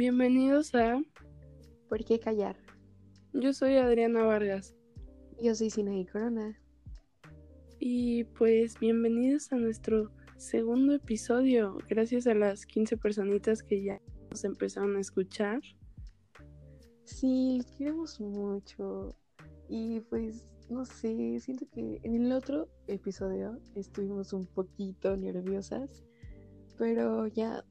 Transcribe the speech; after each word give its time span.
Bienvenidos 0.00 0.74
a 0.74 0.98
¿Por 1.90 2.02
qué 2.06 2.18
callar? 2.18 2.56
Yo 3.34 3.52
soy 3.52 3.76
Adriana 3.76 4.22
Vargas. 4.22 4.74
Yo 5.42 5.54
soy 5.54 5.68
Sinaí 5.68 6.06
Corona. 6.06 6.58
Y 7.78 8.24
pues 8.24 8.80
bienvenidos 8.80 9.52
a 9.52 9.56
nuestro 9.56 10.10
segundo 10.38 10.94
episodio. 10.94 11.76
Gracias 11.86 12.26
a 12.26 12.32
las 12.32 12.64
15 12.64 12.96
personitas 12.96 13.62
que 13.62 13.82
ya 13.82 14.00
nos 14.30 14.42
empezaron 14.44 14.96
a 14.96 15.00
escuchar. 15.00 15.60
Sí, 17.04 17.58
los 17.58 17.70
queremos 17.72 18.18
mucho. 18.22 19.14
Y 19.68 20.00
pues, 20.08 20.48
no 20.70 20.86
sé, 20.86 21.38
siento 21.40 21.66
que 21.70 22.00
en 22.02 22.24
el 22.24 22.32
otro 22.32 22.70
episodio 22.86 23.60
estuvimos 23.74 24.32
un 24.32 24.46
poquito 24.46 25.14
nerviosas, 25.18 26.02
pero 26.78 27.26
ya 27.26 27.62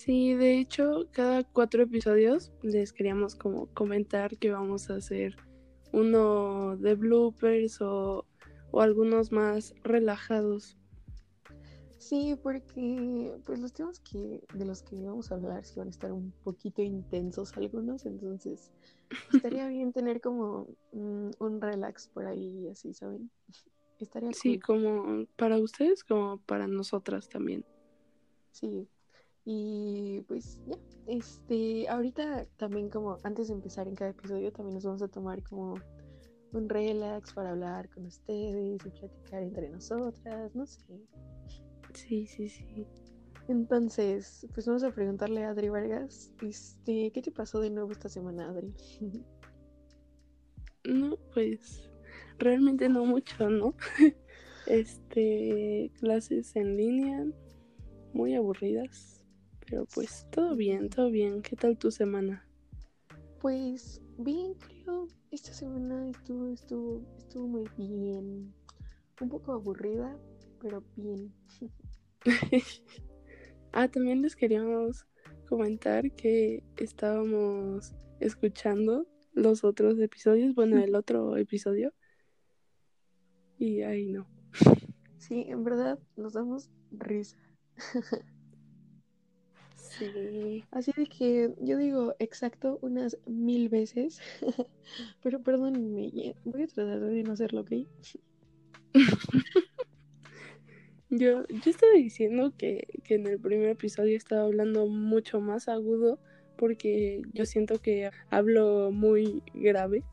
Sí, 0.00 0.32
de 0.32 0.58
hecho, 0.58 1.08
cada 1.12 1.44
cuatro 1.44 1.82
episodios 1.82 2.50
les 2.62 2.90
queríamos 2.90 3.34
como 3.34 3.66
comentar 3.74 4.38
que 4.38 4.50
vamos 4.50 4.88
a 4.88 4.94
hacer 4.94 5.36
uno 5.92 6.78
de 6.78 6.94
bloopers 6.94 7.82
o, 7.82 8.24
o 8.70 8.80
algunos 8.80 9.30
más 9.30 9.74
relajados. 9.84 10.78
Sí, 11.98 12.34
porque 12.42 13.38
pues 13.44 13.60
los 13.60 13.74
temas 13.74 14.00
que 14.00 14.42
de 14.54 14.64
los 14.64 14.82
que 14.82 14.96
vamos 15.02 15.30
a 15.30 15.34
hablar 15.34 15.66
sí 15.66 15.78
van 15.78 15.88
a 15.88 15.90
estar 15.90 16.12
un 16.12 16.32
poquito 16.44 16.80
intensos 16.80 17.54
algunos, 17.58 18.06
entonces 18.06 18.70
estaría 19.34 19.68
bien 19.68 19.92
tener 19.92 20.22
como 20.22 20.66
mm, 20.94 21.32
un 21.40 21.60
relax 21.60 22.08
por 22.08 22.24
ahí, 22.24 22.68
así, 22.68 22.94
¿saben? 22.94 23.30
Estaría 23.98 24.32
Sí, 24.32 24.58
como 24.58 25.26
para 25.36 25.58
ustedes 25.58 26.04
como 26.04 26.38
para 26.38 26.66
nosotras 26.66 27.28
también. 27.28 27.66
Sí, 28.50 28.88
y 29.52 30.20
pues 30.28 30.60
ya, 30.64 30.76
este, 31.08 31.88
ahorita 31.88 32.46
también 32.56 32.88
como 32.88 33.18
antes 33.24 33.48
de 33.48 33.54
empezar 33.54 33.88
en 33.88 33.96
cada 33.96 34.12
episodio 34.12 34.52
también 34.52 34.74
nos 34.74 34.84
vamos 34.84 35.02
a 35.02 35.08
tomar 35.08 35.42
como 35.42 35.74
un 36.52 36.68
relax 36.68 37.34
para 37.34 37.50
hablar 37.50 37.88
con 37.90 38.06
ustedes 38.06 38.80
y 38.86 38.90
platicar 38.90 39.42
entre 39.42 39.68
nosotras, 39.68 40.54
no 40.54 40.66
sé. 40.66 40.84
Sí, 41.94 42.28
sí, 42.28 42.48
sí. 42.48 42.86
Entonces, 43.48 44.46
pues 44.54 44.66
vamos 44.68 44.84
a 44.84 44.92
preguntarle 44.92 45.42
a 45.42 45.50
Adri 45.50 45.68
Vargas, 45.68 46.30
este, 46.42 47.10
¿qué 47.10 47.20
te 47.20 47.32
pasó 47.32 47.58
de 47.58 47.70
nuevo 47.70 47.90
esta 47.90 48.08
semana, 48.08 48.50
Adri? 48.50 48.72
no, 50.84 51.16
pues 51.34 51.90
realmente 52.38 52.88
no 52.88 53.04
mucho, 53.04 53.50
¿no? 53.50 53.74
este, 54.68 55.90
clases 55.98 56.54
en 56.54 56.76
línea, 56.76 57.26
muy 58.12 58.36
aburridas 58.36 59.19
pero 59.70 59.86
pues 59.86 60.26
todo 60.30 60.56
bien, 60.56 60.90
todo 60.90 61.10
bien. 61.10 61.42
¿Qué 61.42 61.54
tal 61.54 61.78
tu 61.78 61.92
semana? 61.92 62.44
Pues 63.40 64.02
bien, 64.18 64.54
creo. 64.54 65.06
Esta 65.30 65.52
semana 65.52 66.10
estuvo, 66.10 66.52
estuvo, 66.52 67.06
estuvo 67.16 67.46
muy 67.46 67.68
bien. 67.78 68.52
Un 69.20 69.28
poco 69.28 69.52
aburrida, 69.52 70.18
pero 70.60 70.82
bien. 70.96 71.32
ah, 73.72 73.86
también 73.86 74.22
les 74.22 74.34
queríamos 74.34 75.06
comentar 75.48 76.10
que 76.12 76.64
estábamos 76.76 77.94
escuchando 78.18 79.06
los 79.32 79.62
otros 79.62 80.00
episodios, 80.00 80.54
bueno, 80.56 80.78
el 80.78 80.96
otro 80.96 81.36
episodio. 81.36 81.94
Y 83.56 83.82
ahí 83.82 84.06
no. 84.06 84.26
Sí, 85.18 85.44
en 85.46 85.62
verdad 85.62 86.00
nos 86.16 86.32
damos 86.32 86.70
risa. 86.90 87.38
Así 90.70 90.92
de 90.96 91.06
que 91.06 91.54
yo 91.60 91.76
digo 91.78 92.14
exacto 92.18 92.78
unas 92.82 93.18
mil 93.26 93.68
veces. 93.68 94.20
Pero 95.22 95.42
perdónenme, 95.42 96.34
voy 96.44 96.62
a 96.62 96.66
tratar 96.66 97.00
de 97.00 97.22
no 97.22 97.32
hacerlo, 97.32 97.62
¿ok? 97.62 97.72
yo, 101.10 101.46
yo 101.48 101.70
estaba 101.70 101.92
diciendo 101.92 102.52
que, 102.56 102.86
que 103.04 103.14
en 103.14 103.26
el 103.26 103.38
primer 103.38 103.70
episodio 103.70 104.16
estaba 104.16 104.42
hablando 104.42 104.86
mucho 104.86 105.40
más 105.40 105.68
agudo 105.68 106.18
porque 106.56 107.22
yo 107.32 107.46
siento 107.46 107.80
que 107.80 108.10
hablo 108.30 108.90
muy 108.92 109.42
grave 109.54 110.04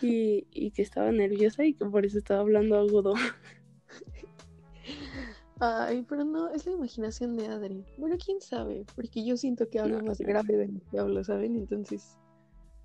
y, 0.00 0.46
y 0.52 0.70
que 0.70 0.82
estaba 0.82 1.10
nerviosa 1.10 1.64
y 1.64 1.74
que 1.74 1.84
por 1.84 2.06
eso 2.06 2.18
estaba 2.18 2.40
hablando 2.40 2.78
agudo. 2.78 3.14
Ay, 5.60 6.04
pero 6.08 6.24
no, 6.24 6.50
es 6.50 6.66
la 6.66 6.72
imaginación 6.72 7.36
de 7.36 7.46
Adri. 7.46 7.84
Bueno, 7.96 8.16
quién 8.22 8.40
sabe, 8.40 8.84
porque 8.94 9.24
yo 9.24 9.36
siento 9.36 9.68
que 9.68 9.78
hablo 9.78 10.02
más 10.02 10.18
grave 10.18 10.56
de 10.56 10.68
lo 10.68 10.80
que 10.90 10.98
hablo, 10.98 11.22
¿saben? 11.22 11.56
Entonces. 11.56 12.18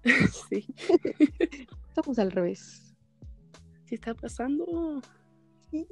sí. 0.50 0.66
Estamos 1.90 2.20
al 2.20 2.32
revés. 2.32 2.96
¿Qué 3.88 3.96
está 3.96 4.14
pasando? 4.14 5.02
Sí, 5.72 5.88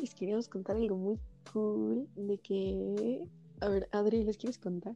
les 0.00 0.14
queríamos 0.14 0.48
contar 0.48 0.76
algo 0.76 0.96
muy 0.96 1.18
cool 1.52 2.06
de 2.14 2.38
que. 2.38 3.26
A 3.60 3.68
ver, 3.68 3.88
Adri, 3.92 4.24
¿les 4.24 4.36
quieres 4.36 4.58
contar? 4.58 4.94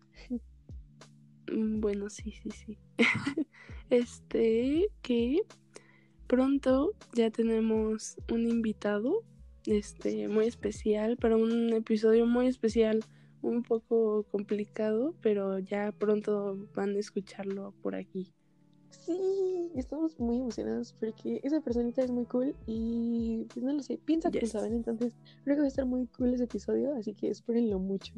Mm, 1.51 1.81
bueno, 1.81 2.11
sí, 2.11 2.33
sí, 2.43 2.51
sí. 2.51 2.79
este, 3.91 4.89
que 5.03 5.43
pronto 6.27 6.93
ya 7.15 7.31
tenemos 7.31 8.17
un 8.31 8.47
invitado 8.47 9.23
este 9.67 10.29
muy 10.29 10.47
especial, 10.47 11.17
para 11.17 11.37
un 11.37 11.73
episodio 11.73 12.27
muy 12.27 12.47
especial, 12.47 13.05
un 13.43 13.63
poco 13.63 14.25
complicado, 14.31 15.15
pero 15.21 15.59
ya 15.59 15.93
pronto 15.93 16.57
van 16.75 16.97
a 16.97 16.99
escucharlo 16.99 17.73
por 17.83 17.95
aquí. 17.95 18.33
Sí, 18.91 19.71
estamos 19.75 20.19
muy 20.19 20.39
emocionados 20.39 20.95
porque 20.99 21.41
esa 21.45 21.61
personita 21.61 22.03
es 22.03 22.11
muy 22.11 22.25
cool 22.25 22.55
y 22.67 23.47
pues 23.53 23.65
no 23.65 23.73
lo 23.73 23.83
sé, 23.83 23.99
piensa 23.99 24.31
que 24.31 24.47
saben, 24.47 24.73
entonces 24.73 25.15
creo 25.45 25.57
que 25.57 25.61
va 25.61 25.67
a 25.67 25.69
estar 25.69 25.87
muy 25.87 26.07
cool 26.09 26.35
ese 26.35 26.45
episodio, 26.45 26.95
así 26.95 27.15
que 27.15 27.29
espérenlo 27.29 27.79
mucho. 27.79 28.15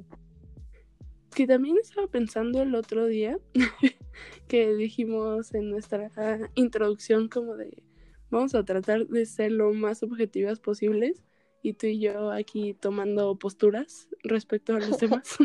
Que 1.35 1.47
también 1.47 1.77
estaba 1.79 2.07
pensando 2.07 2.63
el 2.63 2.75
otro 2.75 3.07
día 3.07 3.39
que 4.49 4.75
dijimos 4.75 5.55
en 5.55 5.71
nuestra 5.71 6.11
introducción 6.55 7.29
como 7.29 7.57
de 7.57 7.83
vamos 8.31 8.55
a 8.55 8.65
tratar 8.65 9.07
de 9.07 9.27
ser 9.27 9.53
lo 9.53 9.73
más 9.73 10.03
objetivas 10.03 10.61
posibles 10.61 11.23
y 11.63 11.75
tú 11.75 11.87
y 11.87 12.01
yo 12.01 12.31
aquí 12.31 12.75
tomando 12.75 13.37
posturas 13.37 14.09
respecto 14.23 14.75
a 14.75 14.81
los 14.81 14.99
demás. 14.99 15.39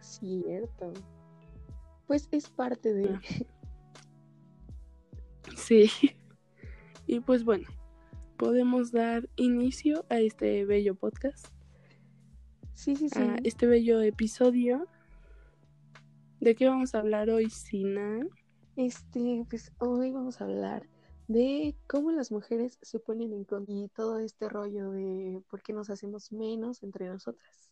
Cierto. 0.00 0.92
Pues 2.06 2.28
es 2.30 2.48
parte 2.48 2.92
de... 2.92 3.08
Ah. 3.08 3.20
Sí. 5.56 5.90
Y 7.06 7.20
pues 7.20 7.44
bueno, 7.44 7.68
podemos 8.36 8.92
dar 8.92 9.28
inicio 9.36 10.04
a 10.08 10.20
este 10.20 10.64
bello 10.64 10.94
podcast. 10.94 11.48
Sí, 12.74 12.96
sí, 12.96 13.08
sí. 13.08 13.20
A 13.20 13.36
este 13.44 13.66
bello 13.66 14.00
episodio. 14.00 14.86
¿De 16.40 16.54
qué 16.54 16.68
vamos 16.68 16.94
a 16.94 17.00
hablar 17.00 17.28
hoy, 17.28 17.50
Sina? 17.50 18.20
Este, 18.76 19.44
pues 19.50 19.72
hoy 19.78 20.10
vamos 20.12 20.40
a 20.40 20.44
hablar 20.44 20.86
de 21.30 21.76
cómo 21.86 22.10
las 22.10 22.32
mujeres 22.32 22.76
se 22.82 22.98
ponen 22.98 23.32
en 23.32 23.44
contra 23.44 23.72
y 23.72 23.86
todo 23.94 24.18
este 24.18 24.48
rollo 24.48 24.90
de 24.90 25.40
por 25.48 25.62
qué 25.62 25.72
nos 25.72 25.88
hacemos 25.88 26.32
menos 26.32 26.82
entre 26.82 27.06
nosotras. 27.06 27.70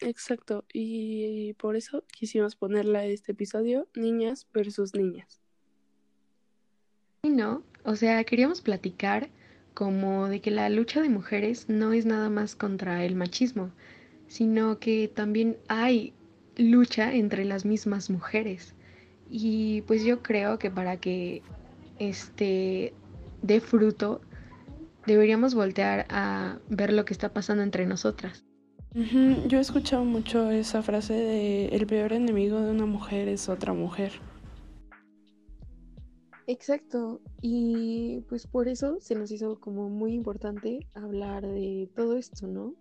exacto, 0.00 0.64
y 0.72 1.52
por 1.54 1.76
eso 1.76 2.02
quisimos 2.12 2.56
ponerle 2.56 2.98
a 2.98 3.04
este 3.04 3.32
episodio 3.32 3.86
niñas 3.94 4.48
versus 4.52 4.94
niñas. 4.94 5.40
Y 7.22 7.30
no, 7.30 7.62
o 7.84 7.94
sea, 7.94 8.24
queríamos 8.24 8.60
platicar 8.60 9.30
como 9.74 10.26
de 10.28 10.40
que 10.40 10.50
la 10.50 10.68
lucha 10.70 11.02
de 11.02 11.08
mujeres 11.08 11.68
no 11.68 11.92
es 11.92 12.04
nada 12.04 12.30
más 12.30 12.56
contra 12.56 13.04
el 13.04 13.14
machismo, 13.14 13.70
sino 14.26 14.80
que 14.80 15.06
también 15.06 15.56
hay 15.68 16.14
lucha 16.56 17.14
entre 17.14 17.44
las 17.44 17.64
mismas 17.64 18.10
mujeres. 18.10 18.73
Y 19.36 19.82
pues 19.82 20.04
yo 20.04 20.22
creo 20.22 20.60
que 20.60 20.70
para 20.70 20.96
que 20.98 21.42
este 21.98 22.94
dé 23.42 23.60
fruto, 23.60 24.20
deberíamos 25.08 25.56
voltear 25.56 26.06
a 26.08 26.60
ver 26.68 26.92
lo 26.92 27.04
que 27.04 27.14
está 27.14 27.32
pasando 27.32 27.64
entre 27.64 27.84
nosotras. 27.84 28.44
Yo 28.94 29.58
he 29.58 29.60
escuchado 29.60 30.04
mucho 30.04 30.52
esa 30.52 30.84
frase 30.84 31.14
de 31.14 31.66
el 31.66 31.84
peor 31.88 32.12
enemigo 32.12 32.60
de 32.60 32.70
una 32.70 32.86
mujer 32.86 33.26
es 33.26 33.48
otra 33.48 33.72
mujer. 33.72 34.12
Exacto, 36.46 37.20
y 37.42 38.20
pues 38.28 38.46
por 38.46 38.68
eso 38.68 38.98
se 39.00 39.16
nos 39.16 39.32
hizo 39.32 39.58
como 39.58 39.88
muy 39.88 40.12
importante 40.12 40.86
hablar 40.94 41.44
de 41.44 41.90
todo 41.96 42.16
esto, 42.16 42.46
¿no? 42.46 42.76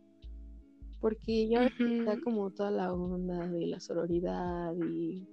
Porque 1.01 1.47
ya 1.47 1.65
está 1.65 2.21
como 2.23 2.51
toda 2.51 2.69
la 2.69 2.93
onda 2.93 3.47
de 3.47 3.65
la 3.65 3.79
sororidad 3.79 4.75
y 4.75 5.27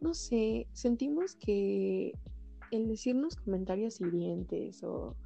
no 0.00 0.14
sé, 0.14 0.66
sentimos 0.72 1.36
que 1.36 2.12
el 2.70 2.88
decirnos 2.88 3.36
comentarios 3.36 4.00
hirientes 4.00 4.82
o 4.82 5.16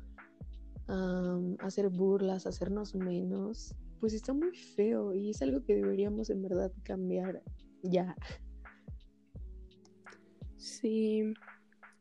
hacer 1.60 1.88
burlas, 1.88 2.46
hacernos 2.46 2.94
menos, 2.94 3.74
pues 4.00 4.12
está 4.12 4.34
muy 4.34 4.54
feo 4.54 5.14
y 5.14 5.30
es 5.30 5.40
algo 5.40 5.62
que 5.64 5.74
deberíamos 5.76 6.28
en 6.28 6.42
verdad 6.42 6.70
cambiar 6.82 7.42
ya. 7.82 8.14
Sí, 10.56 11.22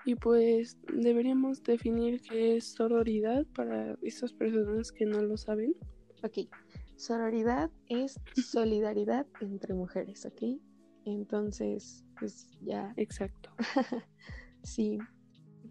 y 0.05 0.15
pues 0.15 0.77
deberíamos 0.93 1.63
definir 1.63 2.21
qué 2.21 2.57
es 2.57 2.73
sororidad 2.73 3.45
para 3.55 3.97
esas 4.01 4.33
personas 4.33 4.91
que 4.91 5.05
no 5.05 5.21
lo 5.21 5.37
saben. 5.37 5.75
Ok, 6.23 6.49
sororidad 6.97 7.71
es 7.87 8.19
solidaridad 8.35 9.25
entre 9.39 9.73
mujeres, 9.73 10.25
¿ok? 10.25 10.59
Entonces, 11.05 12.05
pues 12.23 12.47
ya. 12.61 12.93
Exacto. 12.95 13.49
sí. 14.63 14.97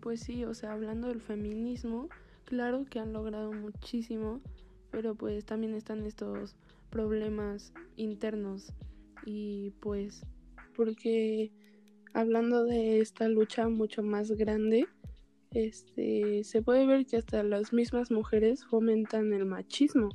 Pues 0.00 0.20
sí, 0.20 0.44
o 0.44 0.52
sea, 0.52 0.72
hablando 0.72 1.08
del 1.08 1.22
feminismo, 1.22 2.10
claro 2.44 2.84
que 2.84 2.98
han 2.98 3.14
logrado 3.14 3.52
muchísimo, 3.52 4.42
pero 4.90 5.14
pues 5.14 5.46
también 5.46 5.74
están 5.74 6.04
estos 6.04 6.56
problemas 6.90 7.72
internos 7.96 8.74
y 9.24 9.70
pues 9.80 10.26
porque 10.76 11.52
hablando 12.12 12.64
de 12.64 13.00
esta 13.00 13.28
lucha 13.28 13.70
mucho 13.70 14.02
más 14.02 14.30
grande, 14.32 14.86
este 15.52 16.44
se 16.44 16.60
puede 16.60 16.84
ver 16.84 17.06
que 17.06 17.16
hasta 17.16 17.42
las 17.42 17.72
mismas 17.72 18.10
mujeres 18.10 18.66
fomentan 18.66 19.32
el 19.32 19.46
machismo. 19.46 20.10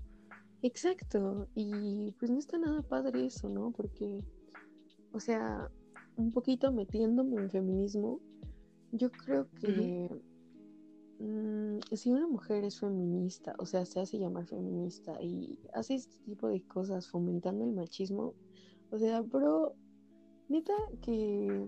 Exacto, 0.61 1.47
y 1.55 2.13
pues 2.19 2.29
no 2.29 2.37
está 2.37 2.59
nada 2.59 2.83
padre 2.83 3.25
eso, 3.25 3.49
¿no? 3.49 3.71
Porque, 3.71 4.23
o 5.11 5.19
sea, 5.19 5.71
un 6.17 6.31
poquito 6.31 6.71
metiéndome 6.71 7.37
en 7.37 7.49
feminismo, 7.49 8.19
yo 8.91 9.11
creo 9.11 9.47
que 9.61 10.09
mm, 11.19 11.79
si 11.95 12.11
una 12.11 12.27
mujer 12.27 12.63
es 12.63 12.79
feminista, 12.79 13.55
o 13.59 13.65
sea, 13.65 13.85
se 13.85 13.99
hace 13.99 14.17
llamar 14.17 14.45
feminista 14.45 15.21
y 15.21 15.59
hace 15.73 15.95
este 15.95 16.17
tipo 16.25 16.47
de 16.47 16.61
cosas 16.63 17.07
fomentando 17.07 17.63
el 17.63 17.73
machismo, 17.73 18.33
o 18.91 18.97
sea, 18.97 19.21
bro, 19.21 19.75
neta 20.49 20.73
que 21.01 21.67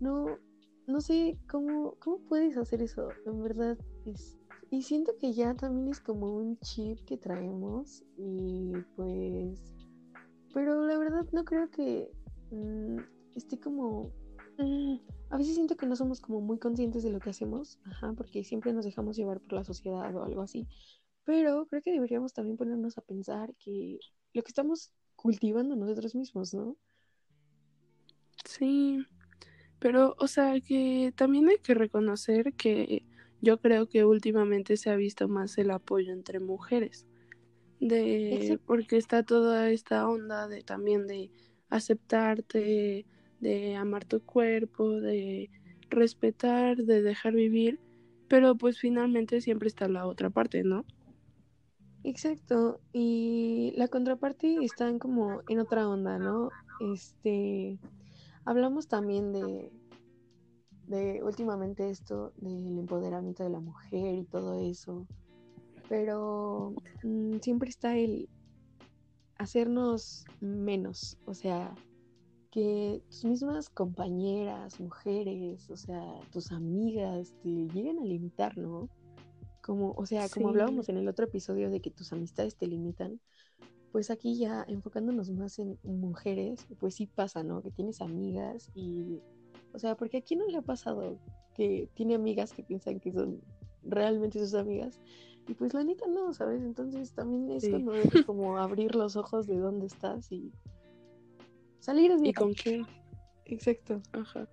no, 0.00 0.38
no 0.86 1.00
sé 1.00 1.38
cómo, 1.48 1.94
cómo 2.00 2.18
puedes 2.28 2.56
hacer 2.56 2.82
eso, 2.82 3.08
en 3.26 3.42
verdad. 3.42 3.78
Es, 4.04 4.38
y 4.70 4.82
siento 4.82 5.12
que 5.18 5.32
ya 5.32 5.54
también 5.54 5.88
es 5.88 6.00
como 6.00 6.36
un 6.36 6.58
chip 6.58 6.98
que 7.04 7.16
traemos 7.16 8.02
y 8.16 8.72
pues... 8.96 9.74
Pero 10.52 10.86
la 10.86 10.98
verdad 10.98 11.26
no 11.32 11.44
creo 11.44 11.68
que 11.70 12.10
mm, 12.50 12.98
esté 13.34 13.58
como... 13.58 14.12
Mm, 14.58 14.96
a 15.30 15.36
veces 15.36 15.54
siento 15.54 15.76
que 15.76 15.86
no 15.86 15.96
somos 15.96 16.20
como 16.20 16.40
muy 16.40 16.58
conscientes 16.58 17.02
de 17.02 17.10
lo 17.10 17.18
que 17.18 17.30
hacemos, 17.30 17.80
ajá, 17.84 18.12
porque 18.12 18.44
siempre 18.44 18.72
nos 18.72 18.84
dejamos 18.84 19.16
llevar 19.16 19.40
por 19.40 19.54
la 19.54 19.64
sociedad 19.64 20.14
o 20.14 20.22
algo 20.22 20.42
así. 20.42 20.66
Pero 21.24 21.66
creo 21.66 21.82
que 21.82 21.92
deberíamos 21.92 22.32
también 22.32 22.56
ponernos 22.56 22.98
a 22.98 23.02
pensar 23.02 23.54
que 23.56 23.98
lo 24.32 24.42
que 24.42 24.48
estamos 24.48 24.92
cultivando 25.16 25.74
nosotros 25.74 26.14
mismos, 26.14 26.54
¿no? 26.54 26.76
Sí, 28.44 29.04
pero, 29.78 30.14
o 30.18 30.28
sea, 30.28 30.60
que 30.60 31.12
también 31.16 31.48
hay 31.48 31.58
que 31.58 31.74
reconocer 31.74 32.54
que 32.54 33.04
yo 33.40 33.58
creo 33.58 33.88
que 33.88 34.04
últimamente 34.04 34.76
se 34.76 34.90
ha 34.90 34.96
visto 34.96 35.28
más 35.28 35.58
el 35.58 35.70
apoyo 35.70 36.12
entre 36.12 36.40
mujeres. 36.40 37.06
De, 37.80 38.58
porque 38.66 38.96
está 38.96 39.24
toda 39.24 39.70
esta 39.70 40.08
onda 40.08 40.48
de 40.48 40.62
también 40.62 41.06
de 41.06 41.30
aceptarte, 41.68 43.04
de 43.44 43.76
amar 43.76 44.06
tu 44.06 44.22
cuerpo, 44.22 44.90
de 44.90 45.50
respetar, 45.90 46.78
de 46.78 47.02
dejar 47.02 47.34
vivir, 47.34 47.78
pero 48.26 48.56
pues 48.56 48.78
finalmente 48.80 49.42
siempre 49.42 49.68
está 49.68 49.86
la 49.86 50.06
otra 50.06 50.30
parte, 50.30 50.64
¿no? 50.64 50.86
Exacto, 52.04 52.80
y 52.92 53.74
la 53.76 53.88
contraparte 53.88 54.56
está 54.62 54.98
como 54.98 55.42
en 55.48 55.58
otra 55.60 55.88
onda, 55.88 56.18
¿no? 56.18 56.48
Este, 56.80 57.78
hablamos 58.46 58.88
también 58.88 59.32
de, 59.32 59.70
de 60.86 61.22
últimamente 61.22 61.90
esto 61.90 62.32
del 62.38 62.78
empoderamiento 62.78 63.44
de 63.44 63.50
la 63.50 63.60
mujer 63.60 64.14
y 64.14 64.24
todo 64.24 64.58
eso, 64.58 65.06
pero 65.88 66.74
mm, 67.02 67.40
siempre 67.40 67.68
está 67.68 67.96
el 67.96 68.28
hacernos 69.36 70.24
menos, 70.40 71.18
o 71.26 71.34
sea, 71.34 71.74
que 72.54 73.02
tus 73.08 73.24
mismas 73.24 73.68
compañeras, 73.68 74.78
mujeres, 74.78 75.68
o 75.70 75.76
sea, 75.76 76.20
tus 76.30 76.52
amigas 76.52 77.34
te 77.42 77.48
lleguen 77.48 77.98
a 77.98 78.04
limitar, 78.04 78.56
¿no? 78.56 78.88
Como, 79.60 79.90
o 79.96 80.06
sea, 80.06 80.28
como 80.28 80.50
hablábamos 80.50 80.88
en 80.88 80.98
el 80.98 81.08
otro 81.08 81.24
episodio 81.24 81.68
de 81.68 81.80
que 81.80 81.90
tus 81.90 82.12
amistades 82.12 82.54
te 82.54 82.68
limitan, 82.68 83.18
pues 83.90 84.08
aquí 84.12 84.38
ya 84.38 84.64
enfocándonos 84.68 85.32
más 85.32 85.58
en 85.58 85.76
mujeres, 85.82 86.64
pues 86.78 86.94
sí 86.94 87.08
pasa, 87.08 87.42
¿no? 87.42 87.60
Que 87.60 87.72
tienes 87.72 88.00
amigas 88.00 88.70
y, 88.72 89.18
o 89.72 89.80
sea, 89.80 89.96
porque 89.96 90.18
aquí 90.18 90.36
no 90.36 90.46
le 90.46 90.58
ha 90.58 90.62
pasado 90.62 91.18
que 91.56 91.88
tiene 91.94 92.14
amigas 92.14 92.52
que 92.52 92.62
piensan 92.62 93.00
que 93.00 93.10
son 93.10 93.40
realmente 93.82 94.38
sus 94.38 94.54
amigas 94.54 95.00
y 95.48 95.54
pues 95.54 95.74
la 95.74 95.82
neta 95.82 96.06
no, 96.06 96.32
¿sabes? 96.32 96.62
Entonces 96.62 97.10
también 97.14 97.50
es 97.50 97.68
como 98.24 98.58
abrir 98.58 98.94
los 98.94 99.16
ojos 99.16 99.48
de 99.48 99.58
dónde 99.58 99.86
estás 99.86 100.30
y 100.30 100.52
Salir 101.84 102.16
de 102.16 102.28
¿Y 102.28 102.32
con 102.32 102.54
quién? 102.54 102.86
Exacto. 103.44 104.00
Ajá. 104.12 104.48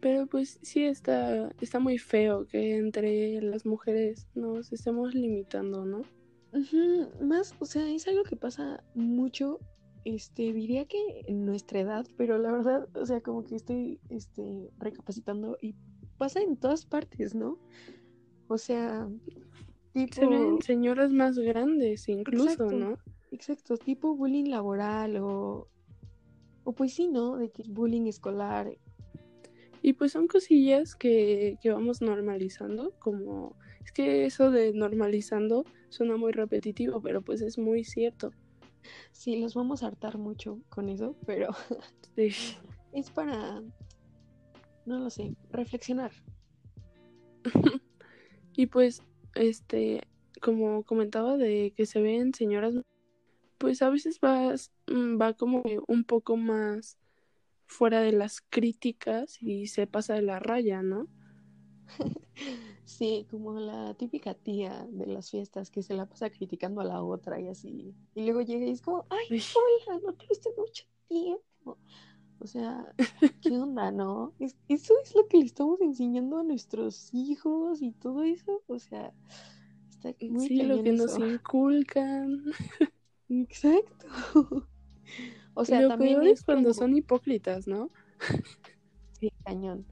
Pero 0.00 0.28
pues 0.28 0.60
sí 0.62 0.84
está, 0.84 1.50
está 1.60 1.80
muy 1.80 1.98
feo 1.98 2.46
que 2.46 2.76
entre 2.76 3.42
las 3.42 3.66
mujeres 3.66 4.28
nos 4.36 4.72
estemos 4.72 5.16
limitando, 5.16 5.84
¿no? 5.84 6.02
Más, 7.20 7.56
o 7.58 7.64
sea, 7.64 7.90
es 7.90 8.06
algo 8.06 8.22
que 8.22 8.36
pasa 8.36 8.84
mucho, 8.94 9.58
este, 10.04 10.52
diría 10.52 10.84
que 10.84 11.24
en 11.26 11.44
nuestra 11.44 11.80
edad, 11.80 12.06
pero 12.16 12.38
la 12.38 12.52
verdad, 12.52 12.88
o 12.96 13.04
sea, 13.04 13.20
como 13.20 13.42
que 13.42 13.56
estoy, 13.56 13.98
este, 14.10 14.70
recapacitando 14.78 15.58
y 15.60 15.74
pasa 16.18 16.40
en 16.40 16.56
todas 16.56 16.86
partes, 16.86 17.34
¿no? 17.34 17.58
O 18.46 18.58
sea, 18.58 19.08
tipo... 19.92 20.14
Se 20.14 20.26
ven 20.26 20.62
señoras 20.62 21.10
más 21.10 21.36
grandes 21.36 22.08
incluso, 22.08 22.70
¿no? 22.70 22.96
Exacto, 23.32 23.78
tipo 23.78 24.14
bullying 24.14 24.50
laboral 24.50 25.16
o, 25.16 25.66
o 26.64 26.72
pues 26.72 26.94
sí, 26.94 27.08
¿no? 27.08 27.38
De 27.38 27.50
que 27.50 27.62
bullying 27.66 28.06
escolar. 28.06 28.76
Y 29.80 29.94
pues 29.94 30.12
son 30.12 30.28
cosillas 30.28 30.94
que, 30.94 31.56
que 31.62 31.70
vamos 31.70 32.02
normalizando, 32.02 32.92
como 32.98 33.56
es 33.84 33.90
que 33.90 34.26
eso 34.26 34.50
de 34.50 34.74
normalizando 34.74 35.64
suena 35.88 36.16
muy 36.16 36.32
repetitivo, 36.32 37.00
pero 37.00 37.22
pues 37.22 37.40
es 37.40 37.58
muy 37.58 37.84
cierto. 37.84 38.32
Sí, 39.12 39.40
los 39.40 39.54
vamos 39.54 39.82
a 39.82 39.86
hartar 39.88 40.18
mucho 40.18 40.60
con 40.68 40.90
eso, 40.90 41.16
pero 41.26 41.48
es 42.16 43.10
para, 43.14 43.62
no 44.84 44.98
lo 44.98 45.08
sé, 45.08 45.34
reflexionar. 45.50 46.12
y 48.52 48.66
pues, 48.66 49.02
este, 49.34 50.02
como 50.42 50.84
comentaba 50.84 51.38
de 51.38 51.72
que 51.74 51.86
se 51.86 52.02
ven 52.02 52.34
señoras 52.34 52.74
pues 53.62 53.80
a 53.80 53.90
veces 53.90 54.18
vas, 54.18 54.72
mm, 54.88 55.20
va 55.20 55.34
como 55.34 55.62
un 55.86 56.02
poco 56.02 56.36
más 56.36 56.98
fuera 57.64 58.00
de 58.00 58.10
las 58.10 58.40
críticas 58.40 59.40
y 59.40 59.68
se 59.68 59.86
pasa 59.86 60.14
de 60.14 60.22
la 60.22 60.40
raya, 60.40 60.82
¿no? 60.82 61.06
Sí, 62.84 63.26
como 63.30 63.58
la 63.58 63.94
típica 63.94 64.34
tía 64.34 64.86
de 64.90 65.06
las 65.06 65.30
fiestas 65.30 65.70
que 65.70 65.82
se 65.82 65.94
la 65.94 66.06
pasa 66.06 66.28
criticando 66.28 66.80
a 66.80 66.84
la 66.84 67.02
otra 67.02 67.40
y 67.40 67.48
así. 67.48 67.94
Y 68.14 68.24
luego 68.24 68.42
llega 68.42 68.66
y 68.66 68.70
es 68.70 68.82
como, 68.82 69.06
ay, 69.08 69.40
hola, 69.86 70.00
no 70.04 70.12
tuviste 70.12 70.50
mucho 70.58 70.84
tiempo. 71.08 71.78
O 72.40 72.46
sea, 72.46 72.92
¿qué 73.40 73.50
onda, 73.50 73.92
no? 73.92 74.34
eso 74.40 74.94
es 75.04 75.14
lo 75.14 75.26
que 75.28 75.38
le 75.38 75.46
estamos 75.46 75.80
enseñando 75.80 76.38
a 76.38 76.42
nuestros 76.42 77.14
hijos 77.14 77.80
y 77.80 77.92
todo 77.92 78.24
eso. 78.24 78.62
O 78.66 78.78
sea, 78.80 79.14
está 79.88 80.12
muy 80.28 80.48
Sí, 80.48 80.62
lo 80.62 80.82
que 80.82 80.92
nos 80.92 81.16
inculcan. 81.18 82.52
Exacto. 83.40 84.06
o 85.54 85.64
sea, 85.64 85.88
también 85.88 86.22
es 86.24 86.42
cuando 86.42 86.74
son 86.74 86.96
hipócritas, 86.96 87.66
¿no? 87.66 87.90
sí, 89.18 89.32
cañón. 89.44 89.86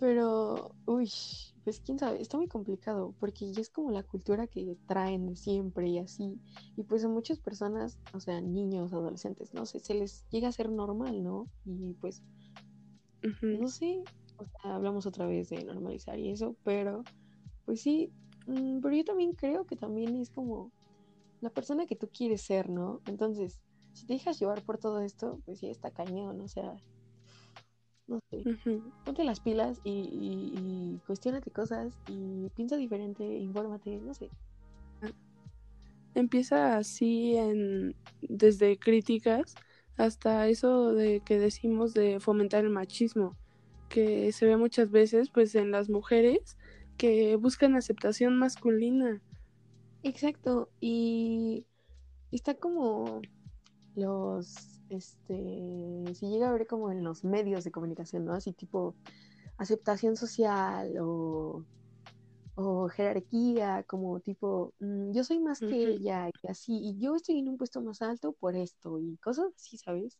Pero, 0.00 0.74
uy, 0.86 1.10
pues 1.64 1.80
quién 1.80 1.98
sabe, 1.98 2.22
está 2.22 2.38
muy 2.38 2.48
complicado 2.48 3.14
porque 3.20 3.52
ya 3.52 3.60
es 3.60 3.68
como 3.68 3.90
la 3.90 4.02
cultura 4.02 4.46
que 4.46 4.78
traen 4.86 5.26
de 5.26 5.36
siempre 5.36 5.88
y 5.88 5.98
así. 5.98 6.40
Y 6.76 6.84
pues 6.84 7.04
a 7.04 7.08
muchas 7.08 7.38
personas, 7.38 7.98
o 8.14 8.20
sea, 8.20 8.40
niños, 8.40 8.94
adolescentes, 8.94 9.52
no 9.52 9.66
sé, 9.66 9.80
se 9.80 9.92
les 9.92 10.26
llega 10.30 10.48
a 10.48 10.52
ser 10.52 10.70
normal, 10.70 11.22
¿no? 11.22 11.46
Y 11.66 11.92
pues, 12.00 12.22
no 13.42 13.68
sé, 13.68 14.02
o 14.38 14.46
sea, 14.46 14.74
hablamos 14.76 15.04
otra 15.04 15.26
vez 15.26 15.50
de 15.50 15.62
normalizar 15.64 16.18
y 16.18 16.30
eso, 16.30 16.56
pero 16.64 17.02
pues 17.66 17.82
sí, 17.82 18.10
mm, 18.46 18.80
pero 18.80 18.94
yo 18.94 19.04
también 19.04 19.32
creo 19.32 19.66
que 19.66 19.76
también 19.76 20.16
es 20.16 20.30
como 20.30 20.72
la 21.44 21.50
persona 21.50 21.84
que 21.86 21.94
tú 21.94 22.08
quieres 22.08 22.40
ser, 22.40 22.70
¿no? 22.70 23.02
Entonces, 23.06 23.60
si 23.92 24.06
te 24.06 24.14
dejas 24.14 24.40
llevar 24.40 24.62
por 24.62 24.78
todo 24.78 25.00
esto, 25.00 25.38
pues 25.44 25.58
sí, 25.60 25.68
está 25.68 25.90
cañón, 25.90 26.40
o 26.40 26.48
sea, 26.48 26.74
no 28.06 28.18
sé, 28.30 28.44
ponte 29.04 29.24
las 29.24 29.40
pilas 29.40 29.78
y, 29.84 29.90
y, 29.90 30.54
y 30.56 30.98
cuestionate 31.06 31.50
cosas 31.50 31.94
y 32.08 32.48
piensa 32.56 32.76
diferente, 32.76 33.24
infórmate, 33.24 34.00
no 34.00 34.14
sé. 34.14 34.30
empieza 36.14 36.76
así 36.76 37.36
en 37.36 37.94
desde 38.22 38.78
críticas 38.78 39.54
hasta 39.96 40.48
eso 40.48 40.94
de 40.94 41.20
que 41.20 41.38
decimos 41.38 41.92
de 41.92 42.20
fomentar 42.20 42.64
el 42.64 42.70
machismo, 42.70 43.36
que 43.88 44.32
se 44.32 44.46
ve 44.46 44.56
muchas 44.56 44.90
veces 44.90 45.30
pues 45.30 45.54
en 45.54 45.70
las 45.70 45.90
mujeres 45.90 46.56
que 46.96 47.36
buscan 47.36 47.74
aceptación 47.76 48.36
masculina. 48.36 49.20
Exacto, 50.04 50.68
y 50.80 51.66
está 52.30 52.54
como 52.54 53.22
los, 53.96 54.82
este, 54.90 56.04
si 56.12 56.28
llega 56.28 56.50
a 56.50 56.52
ver 56.52 56.66
como 56.66 56.90
en 56.90 57.02
los 57.02 57.24
medios 57.24 57.64
de 57.64 57.70
comunicación, 57.70 58.26
¿no? 58.26 58.34
Así 58.34 58.52
tipo 58.52 58.94
aceptación 59.56 60.16
social 60.16 60.94
o, 61.00 61.64
o 62.54 62.88
jerarquía, 62.88 63.82
como 63.84 64.20
tipo, 64.20 64.74
mm, 64.80 65.12
yo 65.12 65.24
soy 65.24 65.40
más 65.40 65.60
que 65.60 65.92
ella 65.92 66.28
y 66.42 66.48
así, 66.48 66.76
y 66.76 66.98
yo 66.98 67.16
estoy 67.16 67.38
en 67.38 67.48
un 67.48 67.56
puesto 67.56 67.80
más 67.80 68.02
alto 68.02 68.32
por 68.32 68.56
esto 68.56 69.00
y 69.00 69.16
cosas 69.16 69.46
así, 69.56 69.78
¿sabes? 69.78 70.18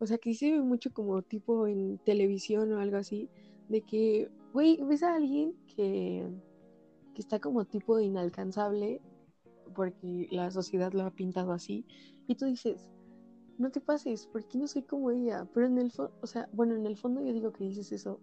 O 0.00 0.06
sea, 0.06 0.18
que 0.18 0.34
se 0.34 0.50
ve 0.50 0.60
mucho 0.60 0.92
como 0.92 1.22
tipo 1.22 1.68
en 1.68 1.98
televisión 1.98 2.72
o 2.72 2.80
algo 2.80 2.96
así, 2.96 3.28
de 3.68 3.82
que, 3.82 4.28
güey, 4.52 4.82
ves 4.82 5.04
a 5.04 5.14
alguien 5.14 5.54
que, 5.76 6.26
que 7.14 7.20
está 7.20 7.38
como 7.38 7.64
tipo 7.64 8.00
inalcanzable 8.00 9.00
porque 9.74 10.28
la 10.30 10.50
sociedad 10.50 10.92
lo 10.92 11.04
ha 11.04 11.10
pintado 11.10 11.52
así, 11.52 11.84
y 12.26 12.34
tú 12.34 12.46
dices, 12.46 12.90
no 13.58 13.70
te 13.70 13.80
pases, 13.80 14.26
porque 14.32 14.58
no 14.58 14.66
soy 14.66 14.82
como 14.82 15.10
ella, 15.10 15.46
pero 15.52 15.66
en 15.66 15.78
el 15.78 15.90
fondo, 15.90 16.12
o 16.22 16.26
sea, 16.26 16.48
bueno, 16.52 16.74
en 16.74 16.86
el 16.86 16.96
fondo 16.96 17.20
yo 17.20 17.32
digo 17.32 17.52
que 17.52 17.64
dices 17.64 17.92
eso, 17.92 18.20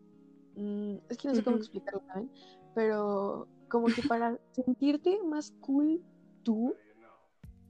mm, 0.55 0.95
es 1.09 1.17
que 1.17 1.27
no 1.27 1.35
sé 1.35 1.43
cómo 1.43 1.57
explicarlo, 1.57 2.01
¿saben? 2.07 2.31
Pero 2.73 3.47
como 3.69 3.87
que 3.87 4.01
para 4.07 4.39
sentirte 4.51 5.21
más 5.23 5.51
cool 5.61 6.01
tú, 6.43 6.73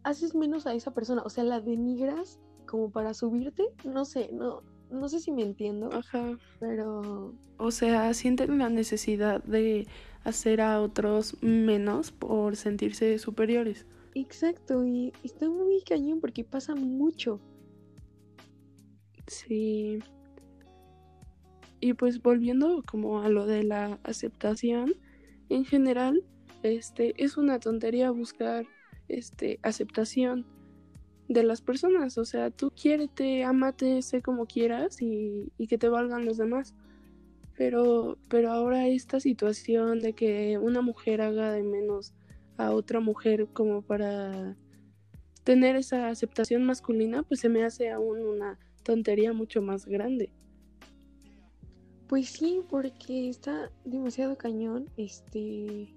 haces 0.04 0.34
menos 0.34 0.66
a 0.66 0.74
esa 0.74 0.94
persona, 0.94 1.22
o 1.26 1.30
sea, 1.30 1.44
la 1.44 1.60
denigras 1.60 2.40
como 2.66 2.90
para 2.90 3.14
subirte, 3.14 3.74
no 3.84 4.06
sé, 4.06 4.30
no, 4.32 4.64
no 4.90 5.10
sé 5.10 5.20
si 5.20 5.32
me 5.32 5.44
entiendo. 5.44 5.90
Ajá. 5.92 6.38
Pero. 6.60 7.34
O 7.58 7.72
sea, 7.72 8.14
sienten 8.14 8.58
la 8.58 8.70
necesidad 8.70 9.44
de 9.44 9.88
hacer 10.24 10.62
a 10.62 10.82
otros 10.82 11.42
menos 11.42 12.12
por 12.12 12.56
sentirse 12.56 13.18
superiores. 13.18 13.86
Exacto, 14.14 14.86
y 14.86 15.14
está 15.24 15.48
muy 15.50 15.82
cañón 15.82 16.20
porque 16.20 16.44
pasa 16.44 16.76
mucho. 16.76 17.40
Sí. 19.28 20.00
Y 21.80 21.94
pues 21.94 22.22
volviendo 22.22 22.84
como 22.88 23.22
a 23.22 23.30
lo 23.30 23.46
de 23.46 23.64
la 23.64 24.00
aceptación, 24.04 24.96
en 25.50 25.66
general, 25.66 26.24
este 26.64 27.14
es 27.24 27.38
una 27.38 27.60
tontería 27.60 28.10
buscar 28.12 28.66
este 29.08 29.60
aceptación 29.62 30.46
de 31.28 31.44
las 31.44 31.62
personas. 31.62 32.18
O 32.18 32.26
sea, 32.26 32.52
tú 32.52 32.72
quiérete, 32.72 33.44
amate, 33.44 34.02
sé 34.02 34.22
como 34.22 34.46
quieras 34.46 35.02
y, 35.02 35.52
y, 35.58 35.68
que 35.68 35.78
te 35.78 35.90
valgan 35.90 36.26
los 36.26 36.38
demás. 36.38 36.74
Pero, 37.56 38.18
pero 38.28 38.52
ahora 38.52 38.88
esta 38.88 39.20
situación 39.20 40.00
de 40.00 40.14
que 40.14 40.58
una 40.58 40.82
mujer 40.82 41.22
haga 41.22 41.52
de 41.52 41.64
menos 41.64 42.14
a 42.58 42.72
otra 42.72 43.00
mujer 43.00 43.48
como 43.54 43.82
para 43.82 44.56
tener 45.44 45.76
esa 45.76 46.10
aceptación 46.10 46.66
masculina, 46.66 47.24
pues 47.24 47.40
se 47.40 47.50
me 47.50 47.64
hace 47.64 47.90
aún 47.90 48.20
una 48.20 48.60
tontería 48.84 49.34
mucho 49.34 49.62
más 49.62 49.86
grande. 49.86 50.30
Pues 52.08 52.30
sí, 52.30 52.62
porque 52.70 53.30
está 53.30 53.72
demasiado 53.84 54.38
cañón, 54.38 54.90
este, 54.96 55.94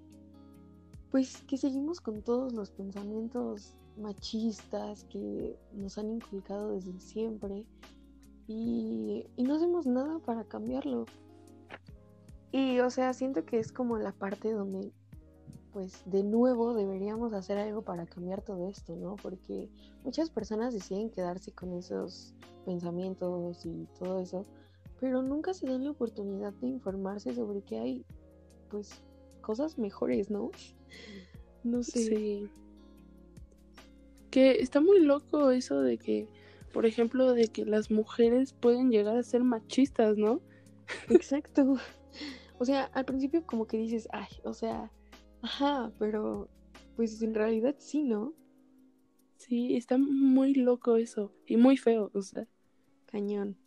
pues 1.09 1.43
que 1.47 1.57
seguimos 1.57 2.01
con 2.01 2.21
todos 2.21 2.53
los 2.53 2.71
pensamientos 2.71 3.75
machistas 3.97 5.03
que 5.05 5.57
nos 5.73 5.97
han 5.97 6.11
inculcado 6.11 6.71
desde 6.71 6.99
siempre 6.99 7.65
y, 8.47 9.25
no 9.37 9.55
hacemos 9.55 9.85
nada 9.85 10.19
para 10.19 10.43
cambiarlo. 10.43 11.05
Y 12.51 12.79
o 12.79 12.89
sea, 12.89 13.13
siento 13.13 13.45
que 13.45 13.59
es 13.59 13.71
como 13.71 13.97
la 13.97 14.11
parte 14.11 14.51
donde 14.51 14.91
pues 15.71 16.01
de 16.05 16.21
nuevo 16.23 16.73
deberíamos 16.73 17.31
hacer 17.33 17.57
algo 17.57 17.81
para 17.81 18.05
cambiar 18.05 18.41
todo 18.41 18.67
esto, 18.67 18.93
¿no? 18.97 19.15
Porque 19.15 19.69
muchas 20.03 20.29
personas 20.29 20.73
deciden 20.73 21.09
quedarse 21.09 21.53
con 21.53 21.71
esos 21.73 22.33
pensamientos 22.65 23.65
y 23.65 23.87
todo 23.97 24.19
eso, 24.19 24.45
pero 24.99 25.21
nunca 25.21 25.53
se 25.53 25.67
dan 25.67 25.85
la 25.85 25.91
oportunidad 25.91 26.51
de 26.55 26.67
informarse 26.67 27.33
sobre 27.33 27.61
que 27.61 27.79
hay 27.79 28.05
pues 28.69 29.01
cosas 29.41 29.77
mejores, 29.77 30.29
¿no? 30.29 30.51
No 31.63 31.83
sé. 31.83 32.05
Sí. 32.05 32.49
Que 34.31 34.61
está 34.61 34.81
muy 34.81 35.01
loco 35.01 35.51
eso 35.51 35.81
de 35.81 35.97
que, 35.97 36.27
por 36.73 36.85
ejemplo, 36.85 37.33
de 37.33 37.49
que 37.49 37.65
las 37.65 37.91
mujeres 37.91 38.53
pueden 38.53 38.89
llegar 38.89 39.17
a 39.17 39.23
ser 39.23 39.43
machistas, 39.43 40.17
¿no? 40.17 40.41
Exacto. 41.09 41.75
O 42.57 42.65
sea, 42.65 42.83
al 42.93 43.05
principio 43.05 43.43
como 43.43 43.65
que 43.65 43.77
dices, 43.77 44.07
ay, 44.11 44.27
o 44.43 44.53
sea, 44.53 44.91
ajá, 45.41 45.91
pero 45.97 46.47
pues 46.95 47.19
en 47.23 47.33
realidad 47.33 47.73
sí, 47.79 48.03
¿no? 48.03 48.35
Sí, 49.37 49.75
está 49.75 49.97
muy 49.97 50.53
loco 50.53 50.97
eso 50.97 51.33
y 51.47 51.57
muy 51.57 51.75
feo, 51.75 52.11
o 52.13 52.21
sea. 52.21 52.47
Cañón. 53.07 53.57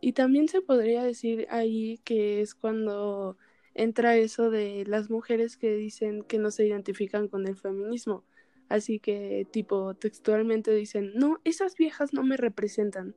Y 0.00 0.12
también 0.12 0.48
se 0.48 0.62
podría 0.62 1.02
decir 1.02 1.46
ahí 1.50 1.98
que 2.04 2.40
es 2.40 2.54
cuando 2.54 3.36
entra 3.74 4.16
eso 4.16 4.50
de 4.50 4.84
las 4.86 5.10
mujeres 5.10 5.58
que 5.58 5.76
dicen 5.76 6.22
que 6.22 6.38
no 6.38 6.50
se 6.50 6.66
identifican 6.66 7.28
con 7.28 7.46
el 7.46 7.56
feminismo 7.56 8.24
Así 8.68 8.98
que 8.98 9.46
tipo 9.50 9.94
textualmente 9.94 10.72
dicen, 10.74 11.12
no, 11.14 11.38
esas 11.44 11.76
viejas 11.76 12.12
no 12.12 12.22
me 12.22 12.36
representan. 12.36 13.14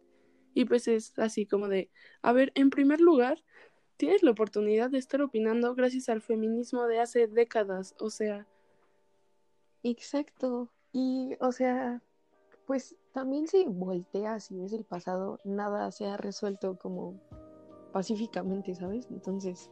Y 0.54 0.66
pues 0.66 0.88
es 0.88 1.18
así 1.18 1.46
como 1.46 1.68
de, 1.68 1.90
a 2.22 2.34
ver, 2.34 2.52
en 2.56 2.70
primer 2.70 3.02
lugar, 3.02 3.44
tienes 3.98 4.24
la 4.24 4.32
oportunidad 4.32 4.90
de 4.90 4.98
estar 4.98 5.22
opinando 5.22 5.76
gracias 5.76 6.10
al 6.10 6.22
feminismo 6.22 6.86
de 6.86 7.00
hace 7.00 7.28
décadas, 7.28 7.96
o 8.00 8.10
sea. 8.10 8.48
Exacto. 9.84 10.72
Y, 10.92 11.36
o 11.40 11.52
sea, 11.52 12.02
pues 12.66 12.96
también 13.14 13.48
si 13.48 13.66
volteas 13.66 14.52
y 14.52 14.58
ves 14.60 14.74
el 14.74 14.86
pasado, 14.86 15.40
nada 15.44 15.92
se 15.92 16.06
ha 16.06 16.18
resuelto 16.18 16.78
como 16.78 17.20
pacíficamente, 17.92 18.76
¿sabes? 18.76 19.08
Entonces, 19.10 19.70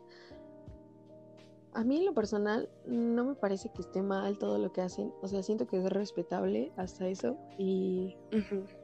a 1.77 1.83
mí 1.83 1.97
en 1.97 2.05
lo 2.05 2.13
personal 2.15 2.67
no 2.87 3.23
me 3.23 3.35
parece 3.35 3.69
que 3.69 3.83
esté 3.83 4.01
mal 4.01 4.39
todo 4.39 4.57
lo 4.57 4.73
que 4.73 4.81
hacen. 4.81 5.13
O 5.21 5.27
sea, 5.27 5.43
siento 5.43 5.67
que 5.67 5.77
es 5.77 5.87
respetable 5.91 6.71
hasta 6.75 7.07
eso. 7.07 7.37
Y, 7.59 8.17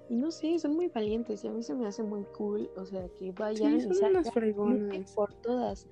y 0.09 0.15
no 0.15 0.29
sé, 0.29 0.59
son 0.59 0.75
muy 0.75 0.89
valientes 0.89 1.43
y 1.43 1.47
a 1.47 1.51
mí 1.51 1.63
se 1.63 1.73
me 1.73 1.87
hace 1.87 2.03
muy 2.03 2.23
cool. 2.37 2.69
O 2.77 2.85
sea, 2.85 3.09
que 3.17 3.31
vayan 3.31 3.81
sí, 3.81 3.87
unas 3.87 5.11
por 5.15 5.33
todas. 5.41 5.87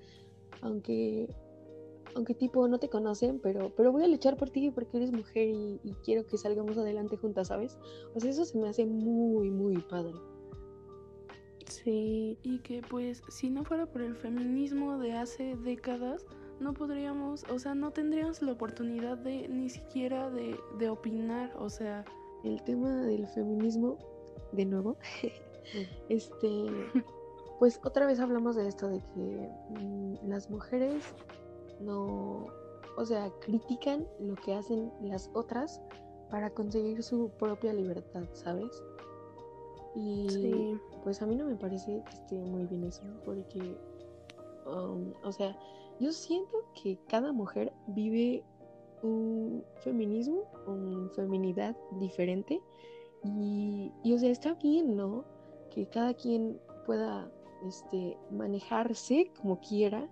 Aunque, 0.62 1.28
aunque 2.14 2.36
tipo 2.36 2.68
no 2.68 2.78
te 2.78 2.88
conocen, 2.88 3.40
pero, 3.40 3.74
pero 3.76 3.92
voy 3.92 4.04
a 4.04 4.08
luchar 4.08 4.38
por 4.38 4.52
ti 4.52 4.70
porque 4.70 4.98
eres 4.98 5.12
mujer 5.12 5.48
y, 5.48 5.80
y 5.84 5.96
quiero 6.06 6.28
que 6.28 6.38
salgamos 6.38 6.78
adelante 6.78 7.18
juntas, 7.18 7.48
¿sabes? 7.48 7.80
O 8.14 8.20
sea, 8.20 8.30
eso 8.30 8.46
se 8.46 8.60
me 8.60 8.70
hace 8.70 8.86
muy, 8.86 9.50
muy 9.50 9.82
padre. 9.90 10.14
Sí, 11.66 12.38
y 12.44 12.60
que 12.60 12.84
pues 12.88 13.24
si 13.30 13.50
no 13.50 13.64
fuera 13.64 13.88
por 13.88 14.04
el 14.04 14.16
feminismo 14.16 15.00
de 15.00 15.14
hace 15.14 15.56
décadas, 15.56 16.28
no 16.62 16.74
podríamos, 16.74 17.44
o 17.50 17.60
sea, 17.60 17.76
no 17.76 17.92
tendríamos 17.92 18.42
la 18.42 18.54
oportunidad 18.54 19.18
de 19.18 19.48
ni 19.50 19.70
siquiera 19.70 20.30
de, 20.30 20.58
de 20.78 20.90
opinar, 20.90 21.52
o 21.58 21.70
sea. 21.70 22.06
El 22.44 22.60
tema 22.64 23.04
del 23.04 23.28
feminismo, 23.28 24.00
de 24.52 24.66
nuevo, 24.66 24.98
este, 26.10 26.66
pues 27.60 27.80
otra 27.84 28.08
vez 28.08 28.20
hablamos 28.20 28.56
de 28.56 28.68
esto, 28.68 28.90
de 28.90 29.00
que 29.14 29.50
mm, 29.80 30.28
las 30.28 30.50
mujeres 30.50 31.04
no, 31.80 32.48
o 32.98 33.06
sea, 33.06 33.30
critican 33.42 34.08
lo 34.20 34.34
que 34.36 34.56
hacen 34.56 34.92
las 35.02 35.30
otras 35.34 35.80
para 36.32 36.50
conseguir 36.50 37.04
su 37.04 37.30
propia 37.38 37.74
libertad, 37.74 38.24
¿sabes? 38.34 38.82
Y 39.96 40.74
pues 41.04 41.22
a 41.22 41.26
mí 41.26 41.36
no 41.36 41.46
me 41.46 41.56
parece 41.56 42.02
que 42.04 42.12
esté 42.12 42.36
muy 42.40 42.66
bien 42.66 42.86
eso, 42.86 43.04
porque, 43.26 43.78
um, 44.66 45.14
o 45.24 45.32
sea, 45.32 45.56
yo 46.02 46.12
siento 46.12 46.66
que 46.82 46.98
cada 47.08 47.32
mujer 47.32 47.72
vive 47.88 48.44
un 49.04 49.64
feminismo, 49.84 50.44
una 50.68 51.10
feminidad 51.10 51.76
diferente 52.00 52.60
y, 53.24 53.92
o 54.12 54.18
sea, 54.18 54.32
está 54.32 54.56
bien, 54.56 54.96
¿no? 54.96 55.24
Que 55.70 55.88
cada 55.88 56.14
quien 56.14 56.60
pueda 56.86 57.32
este, 57.68 58.18
manejarse 58.32 59.32
como 59.40 59.60
quiera, 59.60 60.10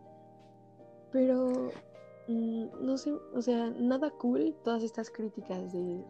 pero 1.12 1.72
mm, 2.28 2.66
no 2.82 2.98
sé, 2.98 3.12
o 3.34 3.42
sea, 3.42 3.72
nada 3.72 4.12
cool 4.12 4.56
todas 4.64 4.84
estas 4.84 5.10
críticas 5.10 5.74
de, 5.74 6.04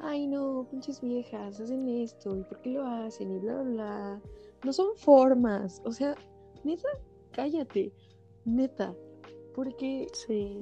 ay 0.00 0.28
no, 0.28 0.66
pinches 0.70 1.00
viejas, 1.00 1.60
hacen 1.60 1.88
esto, 1.88 2.36
¿y 2.36 2.44
por 2.44 2.60
qué 2.60 2.70
lo 2.70 2.86
hacen? 2.86 3.32
Y 3.32 3.38
bla, 3.40 3.62
bla, 3.62 3.72
bla. 3.72 4.22
No 4.64 4.72
son 4.72 4.96
formas, 4.96 5.82
o 5.84 5.90
sea, 5.90 6.14
neta, 6.62 6.88
cállate, 7.32 7.92
neta, 8.44 8.94
porque 9.54 10.08
sí. 10.12 10.58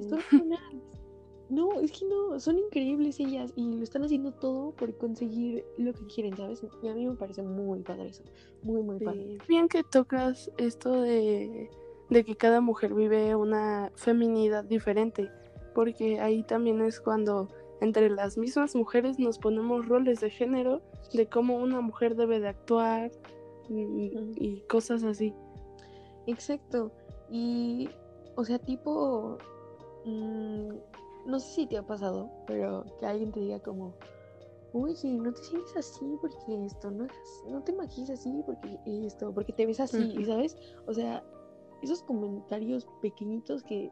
no, 1.49 1.79
es 1.79 1.91
que 1.91 2.05
no, 2.05 2.39
son 2.39 2.59
increíbles 2.59 3.19
ellas 3.19 3.51
y 3.55 3.75
lo 3.75 3.83
están 3.83 4.03
haciendo 4.03 4.31
todo 4.33 4.71
por 4.71 4.95
conseguir 4.97 5.65
lo 5.77 5.93
que 5.93 6.05
quieren, 6.07 6.35
¿sabes? 6.37 6.65
Y 6.81 6.87
a 6.87 6.93
mí 6.93 7.07
me 7.07 7.15
parece 7.15 7.43
muy 7.43 7.81
padre 7.81 8.09
eso, 8.09 8.23
muy, 8.61 8.81
muy 8.81 8.99
padre. 8.99 9.37
Bien 9.47 9.67
que 9.67 9.83
tocas 9.83 10.51
esto 10.57 11.01
de, 11.01 11.69
de 12.09 12.23
que 12.23 12.35
cada 12.35 12.61
mujer 12.61 12.93
vive 12.93 13.35
una 13.35 13.91
feminidad 13.95 14.63
diferente, 14.63 15.29
porque 15.73 16.19
ahí 16.19 16.43
también 16.43 16.81
es 16.81 17.01
cuando 17.01 17.49
entre 17.81 18.09
las 18.09 18.37
mismas 18.37 18.75
mujeres 18.75 19.19
nos 19.19 19.37
ponemos 19.37 19.87
roles 19.87 20.21
de 20.21 20.29
género 20.29 20.81
de 21.13 21.27
cómo 21.27 21.57
una 21.57 21.81
mujer 21.81 22.15
debe 22.15 22.39
de 22.39 22.47
actuar 22.47 23.11
y, 23.69 24.61
cosas 24.69 25.03
así. 25.03 25.33
Exacto. 26.27 26.91
Y, 27.29 27.89
o 28.35 28.43
sea, 28.43 28.59
tipo, 28.59 29.37
mm, 30.05 30.69
no 31.25 31.39
sé 31.39 31.55
si 31.55 31.67
te 31.67 31.77
ha 31.77 31.83
pasado, 31.85 32.29
pero 32.47 32.85
que 32.99 33.05
alguien 33.05 33.31
te 33.31 33.39
diga 33.39 33.59
como, 33.59 33.93
oye, 34.73 35.17
no 35.17 35.31
te 35.33 35.43
sientes 35.43 35.75
así 35.77 36.17
porque 36.21 36.65
esto, 36.65 36.91
no, 36.91 37.07
no 37.49 37.61
te 37.63 37.73
maquilles 37.73 38.09
así 38.09 38.41
porque 38.45 38.79
esto, 38.85 39.33
porque 39.33 39.53
te 39.53 39.65
ves 39.65 39.79
así, 39.79 40.25
¿sabes? 40.25 40.57
O 40.87 40.93
sea, 40.93 41.23
esos 41.81 42.03
comentarios 42.03 42.87
pequeñitos 43.01 43.63
que 43.63 43.91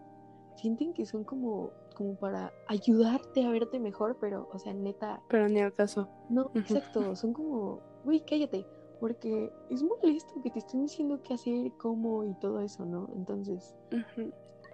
sienten 0.55 0.93
que 0.93 1.05
son 1.05 1.23
como 1.23 1.71
como 1.95 2.15
para 2.15 2.51
ayudarte 2.67 3.45
a 3.45 3.51
verte 3.51 3.79
mejor, 3.79 4.17
pero, 4.19 4.49
o 4.51 4.59
sea, 4.59 4.73
neta. 4.73 5.21
Pero 5.29 5.47
ni 5.47 5.59
al 5.59 5.73
caso. 5.73 6.09
No, 6.29 6.51
exacto. 6.55 7.15
Son 7.15 7.33
como, 7.33 7.79
uy, 8.05 8.21
cállate. 8.21 8.65
Porque 9.01 9.51
es 9.69 9.83
molesto 9.83 10.41
que 10.41 10.51
te 10.51 10.59
estén 10.59 10.83
diciendo 10.83 11.21
qué 11.23 11.33
hacer, 11.33 11.71
cómo 11.77 12.23
y 12.23 12.33
todo 12.35 12.61
eso, 12.61 12.85
¿no? 12.85 13.09
Entonces, 13.15 13.75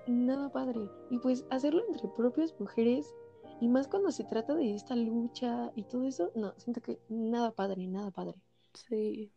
nada 0.05 0.51
padre. 0.51 0.91
Y 1.09 1.17
pues 1.19 1.45
hacerlo 1.49 1.81
entre 1.87 2.09
propias 2.09 2.53
mujeres, 2.59 3.15
y 3.61 3.69
más 3.69 3.87
cuando 3.87 4.11
se 4.11 4.25
trata 4.25 4.53
de 4.53 4.75
esta 4.75 4.97
lucha 4.97 5.71
y 5.75 5.83
todo 5.83 6.03
eso, 6.03 6.31
no, 6.35 6.53
siento 6.57 6.81
que 6.81 6.99
nada 7.09 7.51
padre, 7.55 7.87
nada 7.87 8.11
padre. 8.11 8.35
Sí. 8.73 9.31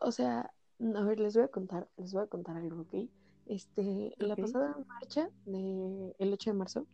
O 0.00 0.10
sea, 0.10 0.52
a 0.80 1.04
ver, 1.04 1.20
les 1.20 1.34
voy 1.34 1.44
a 1.44 1.48
contar, 1.48 1.88
les 1.96 2.12
voy 2.12 2.24
a 2.24 2.26
contar 2.26 2.56
algo, 2.56 2.82
¿ok? 2.82 3.08
Este, 3.46 4.12
la 4.18 4.34
pasada 4.34 4.76
marcha 4.88 5.30
del 5.46 6.32
8 6.32 6.50
de 6.50 6.54
marzo, 6.54 6.86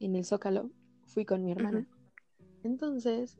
en 0.00 0.16
el 0.16 0.24
Zócalo, 0.24 0.70
fui 1.06 1.24
con 1.24 1.44
mi 1.44 1.52
hermana. 1.52 1.86
Entonces, 2.64 3.38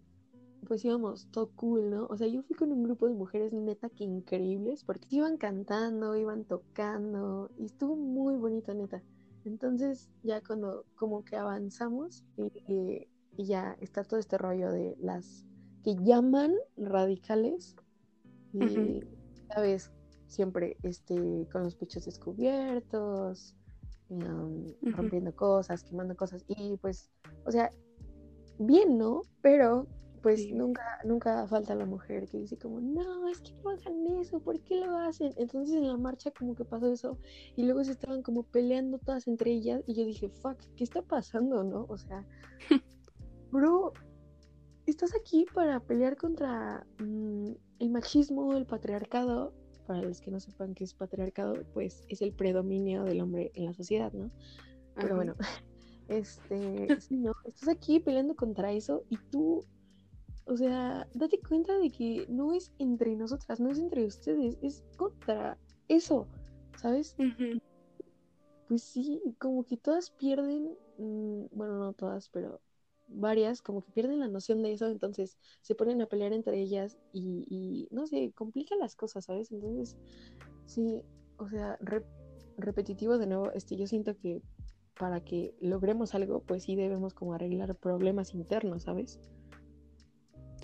pues 0.65 0.85
íbamos 0.85 1.29
todo 1.31 1.51
cool, 1.57 1.91
¿no? 1.91 2.07
O 2.07 2.17
sea, 2.17 2.27
yo 2.27 2.43
fui 2.43 2.57
con 2.57 2.73
un 2.73 2.83
grupo 2.83 3.07
de 3.07 3.15
mujeres 3.15 3.53
neta 3.53 3.89
que 3.89 4.05
increíbles, 4.05 4.85
porque 4.85 5.07
iban 5.11 5.37
cantando, 5.37 6.17
iban 6.17 6.45
tocando, 6.45 7.51
y 7.59 7.67
estuvo 7.67 7.97
muy 7.97 8.37
bonito, 8.37 8.75
neta. 8.75 9.03
Entonces, 9.45 10.11
ya 10.23 10.41
cuando 10.41 10.85
como 10.97 11.25
que 11.25 11.37
avanzamos, 11.37 12.25
y, 12.37 13.09
ya 13.37 13.77
está 13.81 14.05
todo 14.05 14.21
este 14.21 14.39
rollo 14.39 14.71
de 14.71 14.97
las 15.01 15.45
que 15.83 15.97
llaman 15.97 16.55
radicales, 16.77 17.75
y, 18.53 19.03
¿sabes? 19.49 19.91
siempre 20.27 20.77
este, 20.83 21.49
con 21.51 21.63
los 21.63 21.75
pechos 21.77 22.05
descubiertos, 22.05 23.57
rompiendo 24.83 25.35
cosas, 25.35 25.83
quemando 25.85 26.17
cosas. 26.17 26.45
Y 26.49 26.77
pues, 26.77 27.11
o 27.45 27.51
sea, 27.51 27.71
bien, 28.59 28.99
¿no? 28.99 29.23
Pero 29.43 29.87
pues 30.25 30.51
nunca, 30.51 30.83
nunca 31.05 31.47
falta 31.47 31.75
la 31.75 31.85
mujer 31.85 32.27
que 32.27 32.39
dice 32.39 32.57
como, 32.57 32.81
no, 32.81 33.29
es 33.29 33.43
que 33.43 33.53
no 33.63 33.69
hagan 33.69 34.07
eso, 34.19 34.41
¿por 34.41 34.59
qué 34.61 34.77
lo 34.77 34.97
hacen? 34.97 35.35
Entonces 35.37 35.77
en 35.77 35.87
la 35.87 35.99
marcha 35.99 36.31
como 36.31 36.55
que 36.55 36.65
pasó 36.65 36.91
eso 36.91 37.19
y 37.57 37.65
luego 37.65 37.85
se 37.85 37.93
estaban 37.93 38.23
como 38.23 38.43
peleando 38.43 38.99
todas 38.99 39.29
entre 39.29 39.51
ellas 39.51 39.83
y 39.87 39.93
yo 39.93 40.07
dije, 40.07 40.31
fuck, 40.31 40.57
¿qué 40.77 40.85
está 40.85 41.03
pasando, 41.03 41.63
no? 41.63 41.85
O 41.91 41.99
sea, 41.99 42.27
bro, 43.53 43.93
estás 44.87 45.15
aquí 45.15 45.45
para 45.53 45.79
pelear 45.81 46.17
contra 46.17 46.87
mm, 47.01 47.51
el 47.81 47.91
machismo, 47.91 48.57
el 48.57 48.65
patriarcado 48.65 49.53
para 49.87 50.01
los 50.01 50.23
que 50.23 50.31
no 50.31 50.41
sepan 50.41 50.73
qué 50.73 50.85
es 50.85 50.95
patriarcado, 50.95 51.53
pues 51.75 52.03
es 52.09 52.23
el 52.23 52.33
predominio 52.33 53.05
del 53.05 53.21
hombre 53.21 53.53
en 53.57 53.67
la 53.67 53.75
sociedad, 53.75 54.11
¿no? 54.15 54.31
Pero 54.95 55.17
bueno, 55.17 55.35
este, 56.09 56.89
no, 57.11 57.35
estás 57.45 57.69
aquí 57.69 58.01
peleando 58.01 58.35
contra 58.35 58.73
eso 58.73 59.05
y 59.11 59.19
tú, 59.31 59.63
o 60.47 60.57
sea, 60.57 61.09
date 61.15 61.41
cuenta 61.41 61.77
de 61.79 61.91
que 61.91 62.27
no 62.29 62.53
es 62.53 62.73
entre 62.79 63.17
nosotras, 63.17 63.61
no 63.61 63.71
es 63.71 63.79
entre 63.79 64.05
ustedes, 64.05 64.59
es 64.63 64.85
contra 64.97 65.59
eso, 65.89 66.27
¿sabes? 66.77 67.17
Pues 68.69 68.83
sí, 68.83 69.21
como 69.39 69.65
que 69.65 69.77
todas 69.77 70.11
pierden, 70.11 70.77
mm, 70.99 71.47
bueno, 71.53 71.79
no 71.79 71.93
todas, 71.93 72.29
pero 72.29 72.61
varias 73.07 73.63
como 73.63 73.83
que 73.83 73.93
pierden 73.93 74.21
la 74.21 74.29
noción 74.29 74.63
de 74.63 74.73
eso, 74.73 74.89
entonces 74.89 75.39
se 75.61 75.75
ponen 75.75 76.01
a 76.03 76.07
pelear 76.07 76.33
entre 76.33 76.61
ellas 76.61 76.99
y, 77.13 77.89
no 77.91 78.07
sé, 78.07 78.33
complica 78.35 78.77
las 78.77 78.97
cosas, 78.97 79.27
¿sabes? 79.27 79.53
Entonces, 79.53 79.97
sí, 80.67 81.03
o 81.39 81.49
sea, 81.49 81.79
repetitivo 82.57 83.19
de 83.19 83.27
nuevo, 83.27 83.51
este, 83.53 83.77
yo 83.77 83.87
siento 83.87 84.17
que 84.17 84.41
para 84.99 85.21
que 85.23 85.55
logremos 85.61 86.15
algo, 86.15 86.41
pues 86.41 86.65
sí 86.65 86.77
debemos 86.77 87.15
como 87.15 87.35
arreglar 87.35 87.75
problemas 87.75 88.33
internos, 88.35 88.85
¿sabes? 88.85 89.21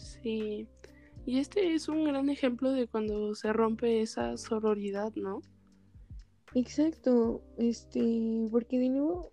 Sí, 0.01 0.67
y 1.27 1.39
este 1.39 1.75
es 1.75 1.89
un 1.89 2.05
gran 2.05 2.31
ejemplo 2.31 2.73
de 2.73 2.89
cuando 2.89 3.35
se 3.35 3.53
rompe 3.53 4.01
esa 4.01 4.37
sororidad, 4.39 5.13
¿no? 5.15 5.43
Exacto, 6.55 7.43
este, 7.59 8.49
porque 8.51 8.79
de 8.79 8.89
nuevo, 8.89 9.33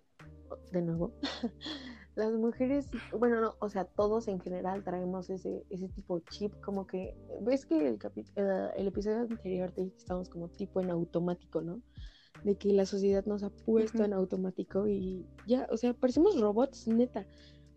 de 0.70 0.82
nuevo, 0.82 1.14
las 2.14 2.32
mujeres, 2.34 2.88
bueno, 3.18 3.40
no, 3.40 3.54
o 3.60 3.68
sea, 3.70 3.84
todos 3.84 4.28
en 4.28 4.40
general 4.40 4.84
traemos 4.84 5.30
ese, 5.30 5.64
ese 5.70 5.88
tipo 5.88 6.20
chip, 6.30 6.52
como 6.60 6.86
que, 6.86 7.16
ves 7.40 7.64
que 7.64 7.88
el, 7.88 7.98
eh, 8.36 8.68
el 8.76 8.86
episodio 8.86 9.20
anterior 9.20 9.72
te 9.72 9.82
dije 9.82 9.94
que 9.94 10.02
estamos 10.02 10.28
como 10.28 10.48
tipo 10.48 10.80
en 10.80 10.90
automático, 10.90 11.62
¿no? 11.62 11.80
De 12.44 12.56
que 12.56 12.72
la 12.72 12.84
sociedad 12.84 13.24
nos 13.24 13.42
ha 13.42 13.50
puesto 13.50 14.04
en 14.04 14.12
automático 14.12 14.86
y 14.86 15.26
ya, 15.46 15.66
o 15.72 15.76
sea, 15.78 15.94
parecemos 15.94 16.38
robots, 16.38 16.86
neta, 16.86 17.26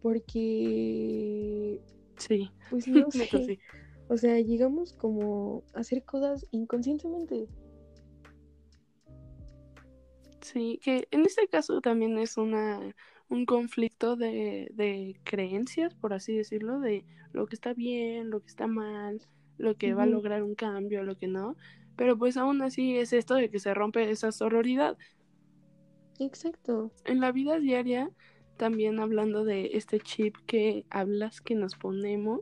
porque... 0.01 1.81
Sí. 2.21 2.51
Pues 2.69 2.87
no 2.87 3.09
sé. 3.09 3.59
O 4.07 4.17
sea, 4.17 4.39
llegamos 4.39 4.93
como 4.93 5.63
a 5.73 5.79
hacer 5.79 6.03
cosas 6.03 6.45
inconscientemente. 6.51 7.47
Sí, 10.41 10.79
que 10.83 11.07
en 11.11 11.21
este 11.25 11.47
caso 11.47 11.81
también 11.81 12.17
es 12.17 12.37
una 12.37 12.93
un 13.29 13.45
conflicto 13.45 14.17
de, 14.17 15.19
creencias, 15.23 15.95
por 15.95 16.13
así 16.13 16.35
decirlo, 16.35 16.79
de 16.81 17.05
lo 17.31 17.47
que 17.47 17.55
está 17.55 17.73
bien, 17.73 18.29
lo 18.29 18.41
que 18.41 18.47
está 18.47 18.67
mal, 18.67 19.21
lo 19.57 19.77
que 19.77 19.93
va 19.93 20.03
a 20.03 20.07
lograr 20.07 20.43
un 20.43 20.53
cambio, 20.53 21.03
lo 21.03 21.17
que 21.17 21.27
no. 21.27 21.55
Pero 21.95 22.17
pues 22.17 22.35
aún 22.35 22.61
así 22.61 22.97
es 22.97 23.13
esto 23.13 23.35
de 23.35 23.49
que 23.49 23.59
se 23.59 23.73
rompe 23.73 24.11
esa 24.11 24.33
sororidad. 24.33 24.97
Exacto. 26.19 26.91
En 27.05 27.21
la 27.21 27.31
vida 27.31 27.57
diaria, 27.57 28.11
también 28.61 28.99
hablando 28.99 29.43
de 29.43 29.71
este 29.73 29.99
chip 29.99 30.35
que 30.45 30.85
hablas 30.91 31.41
que 31.41 31.55
nos 31.55 31.73
ponemos, 31.73 32.41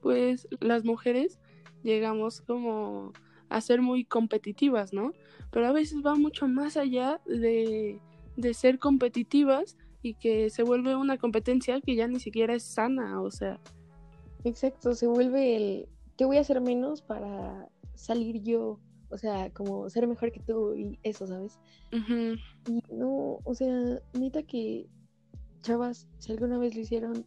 pues 0.00 0.48
las 0.58 0.84
mujeres 0.84 1.38
llegamos 1.84 2.40
como 2.40 3.12
a 3.48 3.60
ser 3.60 3.80
muy 3.80 4.04
competitivas, 4.04 4.92
¿no? 4.92 5.12
Pero 5.52 5.68
a 5.68 5.72
veces 5.72 6.04
va 6.04 6.16
mucho 6.16 6.48
más 6.48 6.76
allá 6.76 7.20
de, 7.24 8.00
de 8.36 8.52
ser 8.52 8.80
competitivas 8.80 9.76
y 10.02 10.14
que 10.14 10.50
se 10.50 10.64
vuelve 10.64 10.96
una 10.96 11.18
competencia 11.18 11.80
que 11.80 11.94
ya 11.94 12.08
ni 12.08 12.18
siquiera 12.18 12.52
es 12.52 12.64
sana, 12.64 13.22
o 13.22 13.30
sea. 13.30 13.60
Exacto, 14.42 14.92
se 14.92 15.06
vuelve 15.06 15.54
el, 15.54 15.88
¿qué 16.16 16.24
voy 16.24 16.38
a 16.38 16.40
hacer 16.40 16.60
menos 16.62 17.00
para 17.00 17.68
salir 17.94 18.42
yo? 18.42 18.80
O 19.08 19.18
sea, 19.18 19.50
como 19.50 19.88
ser 19.88 20.08
mejor 20.08 20.32
que 20.32 20.40
tú 20.40 20.74
y 20.74 20.98
eso, 21.04 21.28
¿sabes? 21.28 21.60
Y 21.92 22.82
no, 22.92 23.38
o 23.44 23.54
sea, 23.54 24.00
neta 24.14 24.42
que, 24.42 24.88
chavas, 25.64 26.06
si 26.18 26.32
alguna 26.32 26.58
vez 26.58 26.74
lo 26.74 26.82
hicieron, 26.82 27.26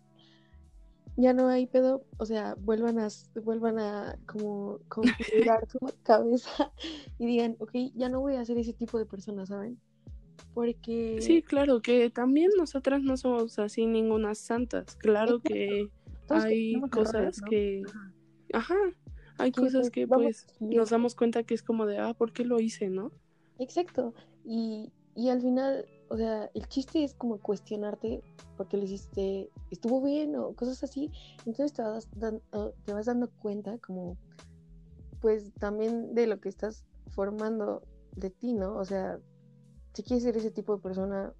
ya 1.18 1.34
no 1.34 1.48
hay 1.48 1.66
pedo, 1.66 2.06
o 2.18 2.26
sea, 2.26 2.56
vuelvan 2.60 3.00
a, 3.00 3.08
vuelvan 3.44 3.80
a 3.80 4.18
como 4.28 4.80
configurar 4.88 5.68
su 5.72 5.80
cabeza 6.04 6.72
y 7.18 7.26
digan, 7.26 7.56
ok, 7.60 7.72
ya 7.96 8.08
no 8.08 8.22
voy 8.22 8.36
a 8.36 8.46
ser 8.46 8.58
ese 8.60 8.74
tipo 8.74 9.00
de 9.00 9.06
persona, 9.06 9.46
¿saben? 9.46 9.80
Porque... 10.54 11.18
Sí, 11.20 11.42
claro, 11.42 11.82
que 11.82 12.10
también 12.12 12.52
nosotras 12.58 13.02
no 13.02 13.18
somos 13.18 13.58
así 13.60 13.88
ninguna 13.88 14.36
santas. 14.36 14.96
Claro 14.96 15.40
que 15.40 15.90
hay 16.30 16.80
cosas 16.92 17.42
que... 17.42 17.84
Ajá. 18.54 18.76
Hay 19.40 19.52
cosas 19.52 19.92
que 19.92 20.08
pues 20.08 20.48
nos 20.60 20.90
damos 20.90 21.14
cuenta 21.14 21.44
que 21.44 21.54
es 21.54 21.62
como 21.62 21.86
de, 21.86 22.00
ah, 22.00 22.16
¿por 22.16 22.34
qué 22.34 22.44
lo 22.44 22.60
hice, 22.60 22.90
no? 22.90 23.12
Exacto. 23.60 24.14
Y, 24.44 24.92
y 25.16 25.30
al 25.30 25.42
final, 25.42 25.86
o 26.10 26.18
sea, 26.18 26.50
el 26.54 26.68
chiste 26.68 27.04
es 27.04 27.14
como 27.14 27.40
cuestionarte 27.40 28.22
por 28.56 28.68
qué 28.68 28.78
lo 28.78 28.84
hiciste, 28.84 29.50
estuvo 29.72 30.02
bien 30.02 30.36
o 30.36 30.54
cosas 30.54 30.84
así. 30.84 31.12
Entonces 31.46 31.74
te 31.74 31.82
vas, 31.82 32.08
ah, 32.54 32.70
te 32.86 32.94
vas 32.94 33.06
dando 33.06 33.30
cuenta 33.42 33.78
como, 33.80 34.18
pues 35.22 35.54
también 35.56 36.14
de 36.16 36.28
lo 36.28 36.40
que 36.40 36.50
estás 36.50 36.86
formando 37.10 37.82
de 38.16 38.30
ti, 38.30 38.54
¿no? 38.54 38.76
O 38.76 38.86
sea, 38.86 39.20
si 39.94 40.04
quieres 40.04 40.24
ser 40.24 40.38
ese 40.38 40.52
tipo 40.52 40.76
de 40.76 40.82
persona, 40.82 41.34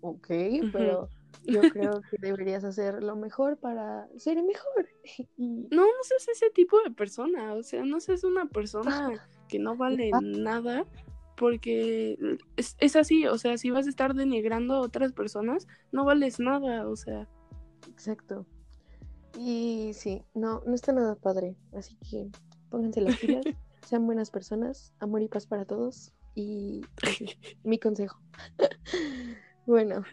ok, 0.00 0.28
pero 0.72 1.08
yo 1.44 1.60
creo 1.72 2.00
que 2.02 2.16
deberías 2.20 2.64
hacer 2.64 3.02
lo 3.02 3.16
mejor 3.16 3.56
para 3.56 4.08
ser 4.16 4.42
mejor. 4.42 4.88
No, 5.36 5.82
no 5.82 6.02
seas 6.02 6.28
ese 6.28 6.50
tipo 6.50 6.80
de 6.82 6.90
persona, 6.90 7.54
o 7.54 7.62
sea, 7.62 7.84
no 7.84 8.00
seas 8.00 8.24
una 8.24 8.46
persona 8.46 9.08
ah. 9.12 9.28
que 9.48 9.58
no 9.58 9.76
vale 9.76 10.10
ah. 10.12 10.20
nada 10.22 10.86
porque 11.42 12.16
es, 12.56 12.76
es, 12.78 12.94
así, 12.94 13.26
o 13.26 13.36
sea, 13.36 13.58
si 13.58 13.72
vas 13.72 13.86
a 13.86 13.90
estar 13.90 14.14
denigrando 14.14 14.74
a 14.74 14.80
otras 14.80 15.12
personas, 15.12 15.66
no 15.90 16.04
vales 16.04 16.38
nada, 16.38 16.88
o 16.88 16.94
sea. 16.94 17.28
Exacto. 17.90 18.46
Y 19.36 19.90
sí, 19.92 20.22
no, 20.34 20.62
no 20.64 20.72
está 20.72 20.92
nada 20.92 21.16
padre, 21.16 21.56
así 21.76 21.96
que 22.08 22.30
pónganse 22.70 23.00
las 23.00 23.16
pilas, 23.16 23.44
sean 23.84 24.06
buenas 24.06 24.30
personas, 24.30 24.94
amor 25.00 25.20
y 25.22 25.26
paz 25.26 25.48
para 25.48 25.64
todos 25.64 26.12
y 26.36 26.82
mi 27.64 27.80
consejo. 27.80 28.20
bueno, 29.66 30.04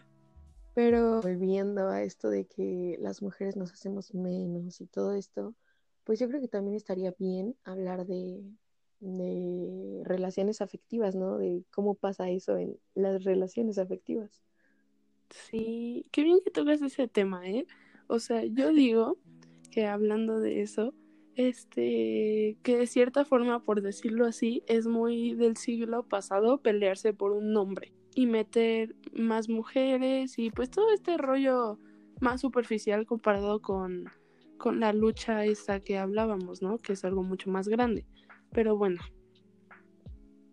pero 0.74 1.20
volviendo 1.20 1.90
a 1.90 2.02
esto 2.02 2.28
de 2.28 2.46
que 2.46 2.96
las 2.98 3.22
mujeres 3.22 3.54
nos 3.54 3.72
hacemos 3.72 4.14
menos 4.14 4.80
y 4.80 4.88
todo 4.88 5.14
esto, 5.14 5.54
pues 6.02 6.18
yo 6.18 6.26
creo 6.26 6.40
que 6.40 6.48
también 6.48 6.74
estaría 6.74 7.14
bien 7.16 7.54
hablar 7.62 8.04
de, 8.04 8.42
de 9.00 10.02
relaciones 10.04 10.60
afectivas, 10.60 11.14
¿no? 11.14 11.38
De 11.38 11.64
cómo 11.70 11.94
pasa 11.94 12.30
eso 12.30 12.56
en 12.56 12.78
las 12.94 13.24
relaciones 13.24 13.78
afectivas. 13.78 14.42
Sí, 15.30 16.06
qué 16.10 16.22
bien 16.22 16.40
que 16.44 16.50
tocas 16.50 16.82
ese 16.82 17.08
tema, 17.08 17.48
¿eh? 17.48 17.66
O 18.06 18.18
sea, 18.18 18.44
yo 18.44 18.72
digo 18.72 19.18
que 19.70 19.86
hablando 19.86 20.40
de 20.40 20.62
eso, 20.62 20.94
este, 21.36 22.58
que 22.62 22.76
de 22.76 22.86
cierta 22.86 23.24
forma, 23.24 23.62
por 23.62 23.82
decirlo 23.82 24.26
así, 24.26 24.62
es 24.66 24.86
muy 24.86 25.34
del 25.34 25.56
siglo 25.56 26.02
pasado 26.02 26.58
pelearse 26.58 27.14
por 27.14 27.32
un 27.32 27.52
nombre 27.52 27.92
y 28.14 28.26
meter 28.26 28.96
más 29.12 29.48
mujeres 29.48 30.38
y 30.38 30.50
pues 30.50 30.70
todo 30.70 30.92
este 30.92 31.16
rollo 31.16 31.78
más 32.20 32.40
superficial 32.40 33.06
comparado 33.06 33.62
con, 33.62 34.10
con 34.58 34.80
la 34.80 34.92
lucha 34.92 35.44
esa 35.44 35.80
que 35.80 35.96
hablábamos, 35.96 36.60
¿no? 36.60 36.78
Que 36.78 36.92
es 36.92 37.04
algo 37.04 37.22
mucho 37.22 37.50
más 37.50 37.68
grande. 37.68 38.04
Pero 38.52 38.76
bueno. 38.76 39.00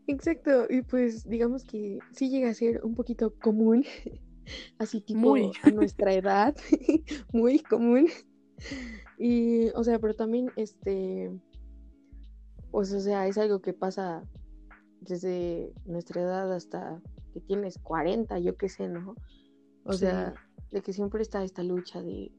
Exacto, 0.08 0.68
y 0.70 0.84
pues 0.84 1.28
digamos 1.28 1.66
que 1.66 2.00
sí 2.14 2.30
llega 2.30 2.50
a 2.50 2.54
ser 2.54 2.82
un 2.84 2.96
poquito 2.96 3.34
común, 3.42 3.84
así 4.80 5.02
tipo 5.02 5.20
muy. 5.20 5.52
a 5.64 5.72
nuestra 5.72 6.14
edad, 6.14 6.56
muy 7.34 7.60
común. 7.60 8.08
Y, 9.20 9.70
o 9.70 9.84
sea, 9.84 10.00
pero 10.00 10.14
también, 10.14 10.50
este, 10.56 11.32
pues, 12.72 12.94
o 12.94 13.00
sea, 13.02 13.28
es 13.28 13.38
algo 13.38 13.62
que 13.62 13.74
pasa 13.74 14.24
desde 15.02 15.74
nuestra 15.86 16.22
edad 16.22 16.54
hasta 16.54 17.02
que 17.34 17.42
tienes 17.42 17.78
40, 17.80 18.40
yo 18.40 18.56
qué 18.56 18.70
sé, 18.70 18.88
¿no? 18.88 19.16
O 19.84 19.94
sea, 19.94 20.34
de 20.72 20.82
que 20.82 20.94
siempre 20.94 21.22
está 21.22 21.44
esta 21.44 21.64
lucha 21.64 22.02
de, 22.02 22.32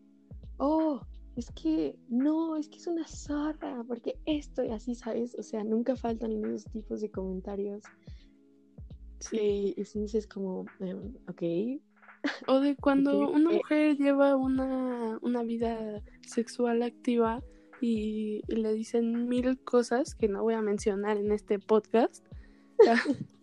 oh, 0.58 1.00
es 1.38 1.52
que 1.52 1.96
no, 2.08 2.56
es 2.56 2.68
que 2.68 2.78
es 2.78 2.86
una 2.88 3.06
zorra, 3.06 3.84
porque 3.86 4.18
esto 4.26 4.64
y 4.64 4.70
así, 4.70 4.94
¿sabes? 4.94 5.36
O 5.38 5.42
sea, 5.42 5.62
nunca 5.62 5.94
faltan 5.94 6.32
esos 6.44 6.64
tipos 6.72 7.00
de 7.00 7.10
comentarios. 7.10 7.84
Sí. 9.20 9.74
Y, 9.76 9.80
y 9.80 10.00
dices 10.00 10.26
como, 10.26 10.66
em, 10.80 11.14
ok. 11.28 11.80
O 12.48 12.58
de 12.60 12.74
cuando 12.76 13.30
una 13.30 13.52
eh, 13.52 13.56
mujer 13.58 13.96
lleva 13.96 14.34
una, 14.34 15.18
una 15.22 15.42
vida 15.44 16.02
sexual 16.26 16.82
activa 16.82 17.40
y, 17.80 18.42
le 18.48 18.72
dicen 18.72 19.28
mil 19.28 19.58
cosas 19.62 20.16
que 20.16 20.26
no 20.26 20.42
voy 20.42 20.54
a 20.54 20.62
mencionar 20.62 21.16
en 21.18 21.32
este 21.32 21.58
podcast. 21.58 22.24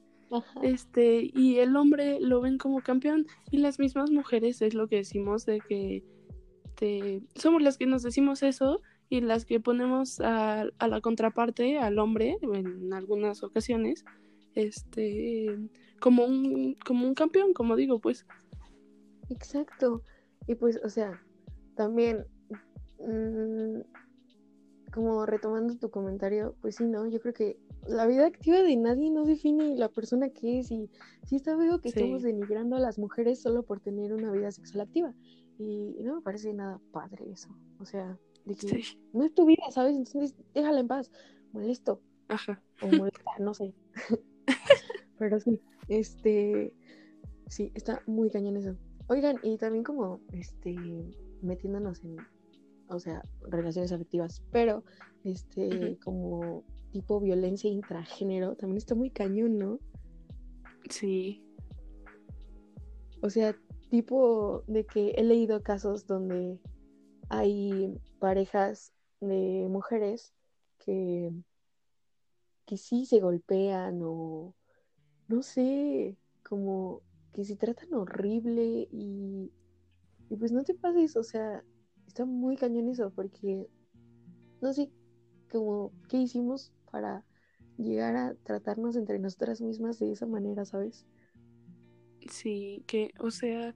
Este, 0.63 1.31
y 1.33 1.59
el 1.59 1.77
hombre 1.77 2.19
lo 2.19 2.41
ven 2.41 2.57
como 2.57 2.81
campeón 2.81 3.25
y 3.51 3.57
las 3.59 3.79
mismas 3.79 4.11
mujeres 4.11 4.61
es 4.61 4.73
lo 4.73 4.89
que 4.89 4.97
decimos 4.97 5.45
de 5.45 5.61
que 5.61 6.03
este, 6.75 7.21
somos 7.35 7.61
las 7.61 7.77
que 7.77 7.85
nos 7.85 8.03
decimos 8.03 8.43
eso 8.43 8.81
y 9.09 9.21
las 9.21 9.45
que 9.45 9.61
ponemos 9.61 10.19
a, 10.19 10.65
la 10.65 11.01
contraparte, 11.01 11.77
al 11.77 11.99
hombre, 11.99 12.37
en 12.41 12.91
algunas 12.91 13.43
ocasiones, 13.43 14.03
este, 14.55 15.57
como 16.01 16.25
un, 16.25 16.75
como 16.85 17.07
un 17.07 17.13
campeón, 17.13 17.53
como 17.53 17.77
digo, 17.77 17.99
pues. 17.99 18.25
Exacto. 19.29 20.01
Y 20.47 20.55
pues, 20.55 20.79
o 20.83 20.89
sea, 20.89 21.21
también, 21.75 22.25
mm, 22.99 23.81
como 24.91 25.25
retomando 25.25 25.77
tu 25.77 25.89
comentario, 25.89 26.55
pues 26.61 26.75
sí, 26.75 26.85
¿no? 26.85 27.05
Yo 27.07 27.21
creo 27.21 27.33
que 27.33 27.57
la 27.87 28.05
vida 28.05 28.25
activa 28.25 28.61
de 28.61 28.75
nadie 28.75 29.11
no 29.11 29.23
define 29.23 29.77
la 29.77 29.89
persona 29.89 30.29
que 30.29 30.59
es 30.59 30.71
y 30.71 30.89
sí 31.25 31.37
está 31.37 31.55
veo 31.55 31.79
que 31.79 31.89
estamos 31.89 32.23
denigrando 32.23 32.75
a 32.75 32.79
las 32.79 32.97
mujeres 32.97 33.41
solo 33.41 33.63
por 33.63 33.79
tener 33.79 34.13
una 34.13 34.31
vida 34.31 34.51
sexual 34.51 34.81
activa. 34.81 35.13
Y, 35.57 35.97
no 36.03 36.15
me 36.15 36.21
parece 36.21 36.53
nada 36.53 36.79
padre 36.91 37.31
eso. 37.31 37.49
O 37.79 37.85
sea, 37.85 38.17
de 38.45 38.55
que 38.55 38.83
no 39.13 39.23
es 39.23 39.33
tu 39.33 39.45
vida, 39.45 39.63
¿sabes? 39.71 39.95
Entonces 39.95 40.35
déjala 40.53 40.79
en 40.79 40.87
paz. 40.87 41.11
Molesto. 41.53 42.01
Ajá. 42.27 42.61
O 42.81 42.87
molesta, 42.87 43.31
no 43.39 43.53
sé. 43.53 43.73
Pero 45.19 45.39
sí, 45.39 45.59
este. 45.87 46.73
Sí, 47.47 47.71
está 47.75 48.01
muy 48.07 48.29
cañón 48.29 48.57
eso. 48.57 48.75
Oigan, 49.07 49.37
y 49.43 49.57
también 49.57 49.83
como, 49.83 50.19
este, 50.31 50.75
metiéndonos 51.41 52.03
en, 52.03 52.17
o 52.89 52.99
sea, 52.99 53.23
relaciones 53.41 53.91
afectivas, 53.91 54.41
pero, 54.51 54.83
este, 55.23 55.99
como 56.03 56.63
tipo 56.91 57.19
violencia 57.19 57.69
intragénero, 57.69 58.55
también 58.55 58.77
está 58.77 58.95
muy 58.95 59.11
cañón, 59.11 59.59
¿no? 59.59 59.79
Sí. 60.89 61.43
O 63.21 63.29
sea, 63.29 63.55
tipo 63.89 64.63
de 64.67 64.85
que 64.85 65.11
he 65.17 65.23
leído 65.23 65.63
casos 65.63 66.07
donde 66.07 66.59
hay 67.29 67.99
parejas 68.19 68.93
de 69.21 69.67
mujeres 69.69 70.33
que, 70.77 71.31
que 72.65 72.77
sí 72.77 73.05
se 73.05 73.19
golpean 73.19 74.01
o 74.03 74.53
no 75.27 75.41
sé, 75.41 76.17
como 76.43 77.01
que 77.33 77.43
se 77.43 77.55
tratan 77.55 77.93
horrible 77.93 78.87
y, 78.91 79.51
y 80.29 80.35
pues 80.37 80.51
no 80.51 80.63
te 80.63 80.73
pases, 80.73 81.15
o 81.17 81.23
sea, 81.23 81.63
está 82.07 82.25
muy 82.25 82.55
cañón 82.55 82.89
eso 82.89 83.11
porque 83.11 83.67
no 84.61 84.73
sé, 84.73 84.91
como 85.51 85.91
qué 86.09 86.17
hicimos 86.17 86.73
para 86.91 87.25
llegar 87.77 88.15
a 88.15 88.35
tratarnos 88.43 88.95
entre 88.95 89.19
nosotras 89.19 89.61
mismas 89.61 89.99
de 89.99 90.11
esa 90.11 90.25
manera, 90.25 90.65
¿sabes? 90.65 91.05
Sí, 92.29 92.83
que, 92.87 93.11
o 93.19 93.31
sea, 93.31 93.75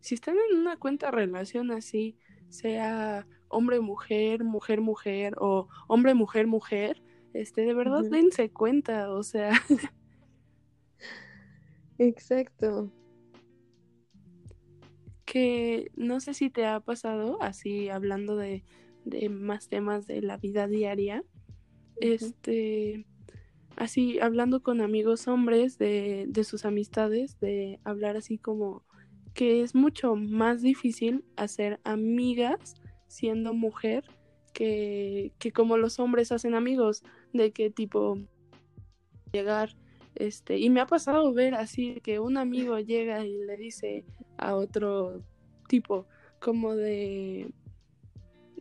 si 0.00 0.14
están 0.14 0.36
en 0.50 0.58
una 0.58 0.76
cuenta 0.76 1.10
relación 1.10 1.70
así, 1.70 2.16
sea 2.48 3.26
hombre-mujer, 3.48 4.44
mujer-mujer 4.44 5.34
o 5.38 5.68
hombre-mujer-mujer, 5.88 7.02
este, 7.32 7.62
de 7.62 7.74
verdad 7.74 8.02
dense 8.10 8.50
cuenta, 8.50 9.10
o 9.12 9.22
sea. 9.22 9.52
Exacto. 11.98 12.90
Que 15.24 15.90
no 15.94 16.20
sé 16.20 16.34
si 16.34 16.50
te 16.50 16.66
ha 16.66 16.80
pasado, 16.80 17.40
así 17.40 17.88
hablando 17.88 18.36
de, 18.36 18.64
de 19.04 19.28
más 19.28 19.68
temas 19.68 20.06
de 20.06 20.22
la 20.22 20.36
vida 20.38 20.66
diaria, 20.66 21.22
este, 22.00 23.06
así 23.80 24.20
hablando 24.20 24.62
con 24.62 24.82
amigos 24.82 25.26
hombres 25.26 25.78
de, 25.78 26.26
de 26.28 26.44
sus 26.44 26.66
amistades, 26.66 27.40
de 27.40 27.80
hablar 27.82 28.18
así 28.18 28.36
como 28.36 28.84
que 29.32 29.62
es 29.62 29.74
mucho 29.74 30.16
más 30.16 30.60
difícil 30.60 31.24
hacer 31.36 31.80
amigas 31.82 32.74
siendo 33.06 33.54
mujer 33.54 34.04
que, 34.52 35.32
que 35.38 35.50
como 35.50 35.78
los 35.78 35.98
hombres 35.98 36.30
hacen 36.30 36.54
amigos, 36.54 37.02
de 37.32 37.52
qué 37.52 37.70
tipo 37.70 38.18
llegar, 39.32 39.74
este, 40.14 40.58
y 40.58 40.68
me 40.68 40.80
ha 40.80 40.86
pasado 40.86 41.32
ver 41.32 41.54
así 41.54 42.00
que 42.02 42.20
un 42.20 42.36
amigo 42.36 42.78
llega 42.80 43.24
y 43.24 43.38
le 43.46 43.56
dice 43.56 44.04
a 44.36 44.56
otro 44.56 45.22
tipo 45.68 46.06
como 46.38 46.76
de 46.76 47.50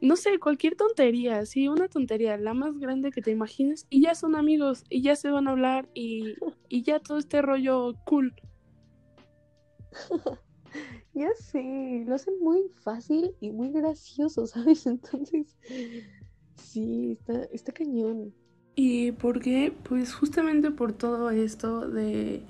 no 0.02 0.16
sé, 0.16 0.40
cualquier 0.40 0.76
tontería, 0.76 1.46
sí, 1.46 1.68
una 1.68 1.88
tontería, 1.88 2.38
la 2.38 2.54
más 2.54 2.78
grande 2.80 3.12
que 3.12 3.22
te 3.22 3.32
imagines, 3.32 3.86
y 3.90 4.02
ya 4.02 4.16
son 4.16 4.36
amigos, 4.36 4.84
y 4.90 5.02
ya 5.02 5.16
se 5.16 5.30
van 5.30 5.48
a 5.48 5.52
hablar, 5.52 5.90
y, 5.94 6.36
y 6.70 6.84
ya 6.84 7.00
todo 7.00 7.18
este 7.18 7.42
rollo 7.42 7.94
cool. 8.06 8.34
Ya 11.14 11.30
sé, 11.36 12.06
lo 12.08 12.16
hacen 12.16 12.36
muy 12.40 12.70
fácil 12.84 13.32
y 13.42 13.52
muy 13.52 13.72
gracioso, 13.72 14.48
¿sabes? 14.48 14.86
Entonces, 14.86 15.58
sí, 16.56 17.18
está, 17.20 17.44
está 17.52 17.72
cañón. 17.72 18.34
¿Y 18.76 19.12
por 19.12 19.42
qué? 19.42 19.74
Pues 19.84 20.14
justamente 20.14 20.72
por 20.72 20.94
todo 20.94 21.32
esto 21.32 21.90
de, 21.90 22.42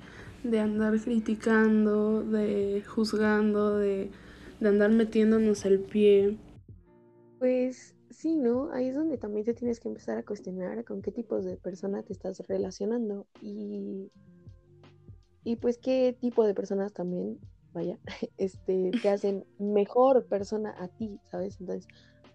de 0.44 0.60
andar 0.60 1.00
criticando, 1.00 2.22
de 2.22 2.84
juzgando, 2.86 3.78
de, 3.78 4.10
de 4.60 4.68
andar 4.68 4.90
metiéndonos 4.90 5.64
el 5.64 5.80
pie. 5.80 6.36
Pues 7.40 7.94
sí, 8.10 8.36
¿no? 8.36 8.70
Ahí 8.70 8.88
es 8.88 8.94
donde 8.94 9.16
también 9.16 9.46
te 9.46 9.54
tienes 9.54 9.80
que 9.80 9.88
empezar 9.88 10.18
a 10.18 10.22
cuestionar 10.22 10.84
con 10.84 11.00
qué 11.00 11.10
tipos 11.10 11.42
de 11.46 11.56
persona 11.56 12.02
te 12.02 12.12
estás 12.12 12.46
relacionando 12.46 13.26
y, 13.40 14.12
y 15.42 15.56
pues 15.56 15.78
qué 15.78 16.14
tipo 16.20 16.44
de 16.44 16.52
personas 16.52 16.92
también 16.92 17.38
vaya, 17.72 17.98
este, 18.36 18.90
te 19.02 19.08
hacen 19.08 19.46
mejor 19.58 20.26
persona 20.26 20.74
a 20.78 20.88
ti, 20.88 21.18
¿sabes? 21.30 21.58
Entonces, 21.60 21.88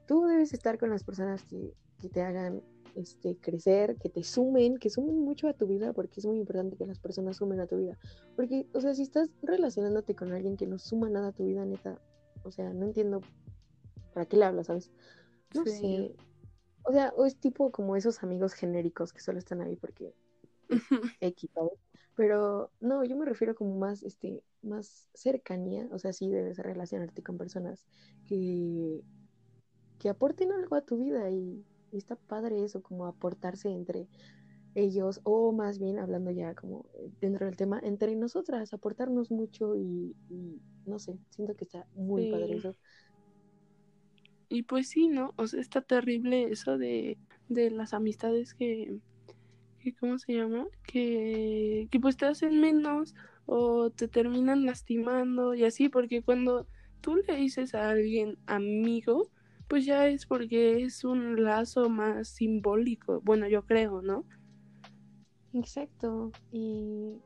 tú 0.07 0.25
debes 0.25 0.53
estar 0.53 0.79
con 0.79 0.89
las 0.89 1.03
personas 1.03 1.45
que, 1.45 1.75
que 1.99 2.09
te 2.09 2.23
hagan 2.23 2.63
este, 2.95 3.37
crecer, 3.37 3.97
que 3.97 4.09
te 4.09 4.23
sumen, 4.23 4.77
que 4.77 4.89
sumen 4.89 5.19
mucho 5.19 5.47
a 5.47 5.53
tu 5.53 5.67
vida, 5.67 5.93
porque 5.93 6.19
es 6.19 6.25
muy 6.25 6.39
importante 6.39 6.77
que 6.77 6.87
las 6.87 6.97
personas 6.97 7.37
sumen 7.37 7.59
a 7.59 7.67
tu 7.67 7.77
vida. 7.77 7.95
Porque, 8.35 8.65
o 8.73 8.81
sea, 8.81 8.95
si 8.95 9.03
estás 9.03 9.29
relacionándote 9.43 10.15
con 10.15 10.33
alguien 10.33 10.57
que 10.57 10.65
no 10.65 10.79
suma 10.79 11.11
nada 11.11 11.27
a 11.27 11.31
tu 11.31 11.45
vida, 11.45 11.63
neta, 11.63 12.01
o 12.43 12.49
sea, 12.49 12.73
no 12.73 12.85
entiendo 12.85 13.21
para 14.15 14.25
qué 14.25 14.38
le 14.38 14.45
hablas, 14.45 14.67
¿sabes? 14.67 14.91
No 15.54 15.65
sé. 15.65 16.15
O 16.84 16.91
sea, 16.91 17.13
o 17.17 17.25
es 17.25 17.36
tipo 17.36 17.71
como 17.71 17.97
esos 17.97 18.23
amigos 18.23 18.54
genéricos 18.54 19.12
que 19.12 19.19
solo 19.19 19.39
están 19.39 19.62
ahí 19.62 19.75
porque 19.75 20.13
X, 21.19 21.49
¿sabes? 21.54 21.80
Pero 22.15 22.71
no, 22.80 23.04
yo 23.04 23.17
me 23.17 23.25
refiero 23.25 23.56
como 23.56 23.78
más, 23.78 24.01
este, 24.04 24.41
más 24.62 25.10
cercanía, 25.13 25.89
o 25.91 25.99
sea, 25.99 26.13
sí 26.13 26.30
debes 26.30 26.58
relacionarte 26.60 27.21
con 27.21 27.38
personas 27.38 27.86
que, 28.25 29.01
que 29.99 30.08
aporten 30.08 30.54
algo 30.54 30.78
a 30.78 30.82
tu 30.82 30.97
vida 30.97 31.30
y, 31.30 31.65
está 31.91 32.15
padre 32.15 32.63
eso, 32.63 32.82
como 32.82 33.06
aportarse 33.06 33.69
entre 33.69 34.08
ellos, 34.75 35.21
o 35.23 35.54
más 35.54 35.80
bien 35.80 35.97
hablando 35.97 36.30
ya 36.32 36.54
como 36.56 36.86
dentro 37.21 37.45
del 37.45 37.56
tema, 37.56 37.80
entre 37.84 38.15
nosotras, 38.15 38.73
aportarnos 38.73 39.32
mucho 39.32 39.75
y, 39.75 40.15
no 40.86 40.99
sé, 40.99 41.17
siento 41.30 41.56
que 41.56 41.65
está 41.65 41.86
muy 41.95 42.32
padre 42.32 42.56
eso. 42.56 42.75
Y 44.49 44.63
pues 44.63 44.89
sí, 44.89 45.08
¿no? 45.08 45.34
O 45.38 45.47
sea, 45.47 45.62
está 45.62 45.81
terrible 45.81 46.51
eso 46.51 46.77
de, 46.77 47.17
de 47.49 47.71
las 47.71 47.93
amistades 47.93 48.53
que, 48.53 48.99
que, 49.79 49.93
¿cómo 49.93 50.17
se 50.19 50.34
llama? 50.34 50.67
Que, 50.84 51.88
que 51.91 51.99
pues 51.99 52.17
te 52.17 52.25
hacen 52.25 52.60
menos 52.60 53.15
o 53.45 53.89
te 53.89 54.08
terminan 54.08 54.65
lastimando 54.65 55.53
y 55.53 55.63
así, 55.63 55.89
porque 55.89 56.21
cuando 56.21 56.67
tú 57.01 57.17
le 57.17 57.36
dices 57.36 57.75
a 57.75 57.89
alguien 57.89 58.38
amigo, 58.47 59.29
pues 59.67 59.86
ya 59.86 60.08
es 60.08 60.25
porque 60.25 60.84
es 60.84 61.03
un 61.03 61.43
lazo 61.43 61.89
más 61.89 62.27
simbólico, 62.29 63.21
bueno, 63.21 63.47
yo 63.47 63.63
creo, 63.65 64.01
¿no? 64.01 64.25
Exacto, 65.53 66.31
y 66.51 67.21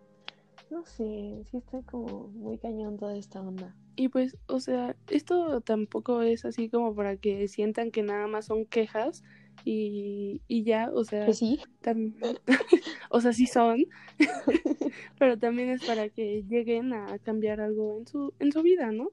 no 0.69 0.85
sé, 0.85 1.43
sí 1.49 1.57
está 1.57 1.81
como 1.83 2.27
muy 2.29 2.57
cañón 2.57 2.97
toda 2.97 3.17
esta 3.17 3.41
onda. 3.41 3.75
Y 3.95 4.09
pues, 4.09 4.37
o 4.47 4.59
sea, 4.59 4.95
esto 5.09 5.61
tampoco 5.61 6.21
es 6.21 6.45
así 6.45 6.69
como 6.69 6.95
para 6.95 7.17
que 7.17 7.47
sientan 7.47 7.91
que 7.91 8.03
nada 8.03 8.27
más 8.27 8.45
son 8.45 8.65
quejas 8.65 9.23
y, 9.65 10.41
y 10.47 10.63
ya, 10.63 10.89
o 10.93 11.03
sea, 11.03 11.31
sí. 11.33 11.59
o 13.09 13.21
sea, 13.21 13.33
sí 13.33 13.45
son, 13.45 13.85
pero 15.19 15.37
también 15.37 15.69
es 15.69 15.85
para 15.85 16.09
que 16.09 16.43
lleguen 16.47 16.93
a 16.93 17.19
cambiar 17.19 17.59
algo 17.59 17.97
en 17.97 18.07
su, 18.07 18.33
en 18.39 18.51
su 18.51 18.61
vida, 18.61 18.91
¿no? 18.91 19.09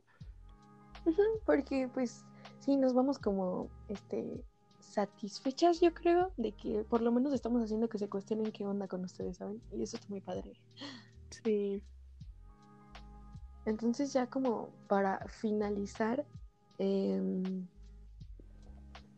porque 1.45 1.89
pues 1.95 2.25
sí, 2.59 2.77
nos 2.77 2.93
vamos 2.93 3.19
como, 3.19 3.69
este, 3.89 4.45
satisfechas, 4.81 5.81
yo 5.81 5.93
creo, 5.93 6.33
de 6.37 6.53
que 6.53 6.85
por 6.85 7.03
lo 7.03 7.13
menos 7.13 7.33
estamos 7.33 7.63
haciendo 7.63 7.89
que 7.89 7.99
se 7.99 8.09
cuestionen 8.09 8.53
qué 8.53 8.65
onda 8.67 8.89
con 8.89 9.05
ustedes, 9.05 9.37
¿saben? 9.37 9.61
Y 9.73 9.83
eso 9.83 9.97
está 9.97 10.09
muy 10.09 10.21
padre. 10.21 10.53
Sí. 11.31 11.83
Entonces 13.65 14.13
ya 14.13 14.29
como 14.29 14.71
para 14.89 15.27
finalizar, 15.29 16.25
em, 16.79 17.67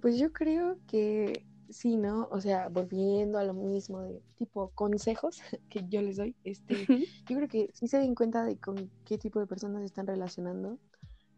pues 0.00 0.18
yo 0.18 0.32
creo 0.32 0.78
que 0.86 1.44
sí, 1.70 1.96
¿no? 1.96 2.28
O 2.30 2.40
sea, 2.40 2.68
volviendo 2.68 3.38
a 3.38 3.44
lo 3.44 3.52
mismo 3.52 4.00
de 4.00 4.22
tipo 4.36 4.70
consejos 4.74 5.40
que 5.68 5.84
yo 5.88 6.00
les 6.00 6.16
doy, 6.16 6.34
este, 6.44 6.86
yo 7.28 7.36
creo 7.36 7.48
que 7.48 7.70
sí 7.74 7.88
se 7.88 7.98
den 7.98 8.14
cuenta 8.14 8.44
de 8.44 8.56
con 8.58 8.90
qué 9.04 9.18
tipo 9.18 9.38
de 9.38 9.46
personas 9.46 9.80
se 9.80 9.86
están 9.86 10.06
relacionando. 10.06 10.78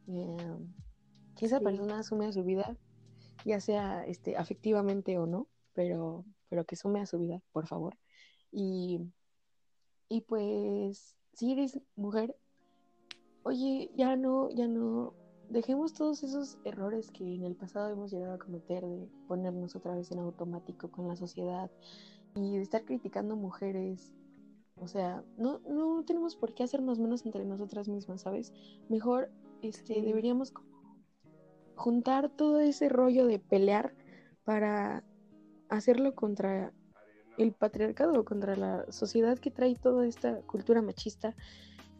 Em, 0.06 0.72
que 1.36 1.46
esa 1.46 1.60
persona 1.60 1.98
asume 1.98 2.26
a 2.26 2.32
su 2.32 2.44
vida, 2.44 2.76
ya 3.44 3.60
sea 3.60 4.04
este, 4.06 4.36
afectivamente 4.36 5.18
o 5.18 5.26
no, 5.26 5.48
pero, 5.72 6.24
pero 6.48 6.64
que 6.64 6.76
sume 6.76 7.00
a 7.00 7.06
su 7.06 7.18
vida, 7.18 7.40
por 7.52 7.66
favor. 7.66 7.96
Y, 8.52 9.00
y 10.10 10.22
pues, 10.22 11.16
si 11.34 11.52
eres 11.52 11.80
mujer, 11.94 12.36
oye, 13.44 13.92
ya 13.96 14.16
no, 14.16 14.50
ya 14.50 14.66
no, 14.66 15.14
dejemos 15.48 15.94
todos 15.94 16.24
esos 16.24 16.58
errores 16.64 17.12
que 17.12 17.36
en 17.36 17.44
el 17.44 17.54
pasado 17.54 17.90
hemos 17.90 18.10
llegado 18.10 18.34
a 18.34 18.38
cometer 18.38 18.84
de 18.84 19.08
ponernos 19.28 19.76
otra 19.76 19.94
vez 19.94 20.10
en 20.10 20.18
automático 20.18 20.90
con 20.90 21.06
la 21.06 21.14
sociedad 21.14 21.70
y 22.34 22.56
de 22.56 22.62
estar 22.62 22.84
criticando 22.84 23.36
mujeres. 23.36 24.12
O 24.76 24.88
sea, 24.88 25.22
no, 25.38 25.60
no 25.60 26.04
tenemos 26.04 26.34
por 26.34 26.54
qué 26.54 26.64
hacernos 26.64 26.98
menos 26.98 27.24
entre 27.24 27.44
nosotras 27.44 27.88
mismas, 27.88 28.22
¿sabes? 28.22 28.52
Mejor 28.88 29.30
este, 29.62 30.02
deberíamos 30.02 30.52
juntar 31.76 32.30
todo 32.30 32.58
ese 32.58 32.88
rollo 32.88 33.26
de 33.26 33.38
pelear 33.38 33.94
para 34.42 35.04
hacerlo 35.68 36.16
contra 36.16 36.72
el 37.42 37.52
patriarcado, 37.52 38.24
contra 38.24 38.56
la 38.56 38.84
sociedad 38.90 39.38
que 39.38 39.50
trae 39.50 39.74
toda 39.74 40.06
esta 40.06 40.40
cultura 40.42 40.82
machista. 40.82 41.34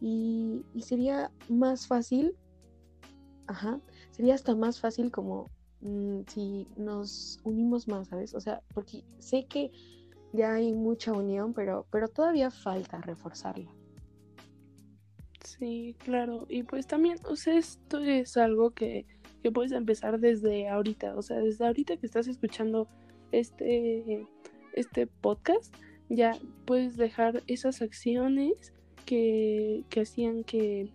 Y, 0.01 0.65
sería 0.81 1.31
más 1.49 1.87
fácil, 1.87 2.35
ajá, 3.47 3.81
sería 4.11 4.35
hasta 4.35 4.55
más 4.55 4.81
fácil 4.81 5.11
como 5.11 5.51
mm, 5.83 6.21
si 6.27 6.67
nos 6.77 7.39
unimos 7.45 7.87
más, 7.89 8.09
¿sabes? 8.09 8.35
O 8.35 8.41
sea, 8.41 8.63
porque 8.75 9.05
sé 9.19 9.47
que 9.47 9.71
ya 10.33 10.55
hay 10.55 10.73
mucha 10.73 11.13
unión, 11.13 11.53
pero, 11.53 11.87
pero 11.91 12.09
todavía 12.09 12.51
falta 12.51 13.01
reforzarla. 13.01 13.71
Sí, 15.45 15.97
claro. 15.99 16.47
Y 16.49 16.63
pues 16.63 16.87
también, 16.87 17.19
o 17.29 17.37
sea, 17.37 17.55
esto 17.55 17.99
es 17.99 18.37
algo 18.37 18.71
que 18.71 19.07
que 19.43 19.51
puedes 19.51 19.73
empezar 19.73 20.21
desde 20.21 20.69
ahorita, 20.69 21.17
o 21.17 21.23
sea, 21.23 21.39
desde 21.39 21.67
ahorita 21.67 21.97
que 21.97 22.07
estás 22.07 22.29
escuchando 22.29 22.89
este, 23.33 24.27
este 24.75 25.07
podcast, 25.07 25.75
ya 26.09 26.37
puedes 26.65 26.97
dejar 26.97 27.43
esas 27.47 27.83
acciones 27.83 28.73
que, 29.07 29.85
que 29.89 30.01
hacían 30.01 30.45
que, 30.45 30.93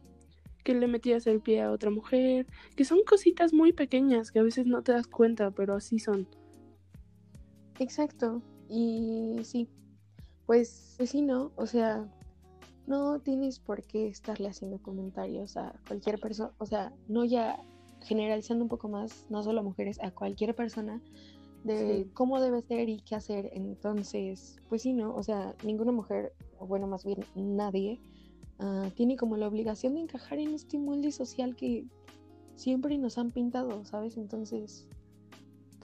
que 0.64 0.74
le 0.74 0.88
metías 0.88 1.28
el 1.28 1.42
pie 1.42 1.62
a 1.62 1.72
otra 1.72 1.92
mujer, 1.92 2.48
que 2.76 2.86
son 2.86 3.00
cositas 3.06 3.54
muy 3.54 3.72
pequeñas 3.72 4.32
que 4.32 4.40
a 4.40 4.44
veces 4.44 4.66
no 4.66 4.82
te 4.84 4.92
das 4.92 5.08
cuenta, 5.08 5.52
pero 5.52 5.76
así 5.76 6.00
son. 6.00 6.28
Exacto, 7.80 8.42
y 8.70 9.38
sí, 9.44 9.68
pues, 10.46 10.96
pues 10.98 11.10
sí, 11.10 11.22
¿no? 11.22 11.52
O 11.56 11.66
sea, 11.66 12.10
no 12.88 13.20
tienes 13.20 13.60
por 13.60 13.84
qué 13.84 14.08
estarle 14.08 14.48
haciendo 14.48 14.80
comentarios 14.80 15.58
a 15.58 15.74
cualquier 15.88 16.20
persona, 16.20 16.52
o 16.58 16.66
sea, 16.66 16.94
no 17.08 17.26
ya 17.26 17.60
generalizando 18.02 18.64
un 18.64 18.70
poco 18.70 18.88
más, 18.88 19.26
no 19.30 19.44
solo 19.44 19.62
a 19.62 19.64
mujeres, 19.64 20.00
a 20.02 20.12
cualquier 20.12 20.56
persona, 20.56 21.02
de 21.65 22.08
cómo 22.13 22.39
debe 22.39 22.62
ser 22.62 22.89
y 22.89 22.99
qué 22.99 23.15
hacer. 23.15 23.49
Entonces, 23.54 24.58
pues 24.69 24.84
sí, 24.84 24.93
¿no? 24.93 25.15
O 25.15 25.23
sea, 25.23 25.56
ninguna 25.63 25.91
mujer, 25.91 26.34
o 26.60 26.67
bueno, 26.67 26.88
más 26.88 27.04
bien 27.04 27.25
nadie, 27.36 27.99
ah, 28.60 28.89
tiene 28.95 29.17
como 29.17 29.36
la 29.36 29.47
obligación 29.47 29.95
de 29.95 30.01
encajar 30.01 30.39
en 30.39 30.54
este 30.54 30.78
molde 30.78 31.12
social 31.12 31.56
que 31.56 31.86
siempre 32.56 32.97
nos 32.97 33.17
han 33.17 33.32
pintado, 33.32 33.84
¿sabes? 33.84 34.17
Entonces, 34.17 34.88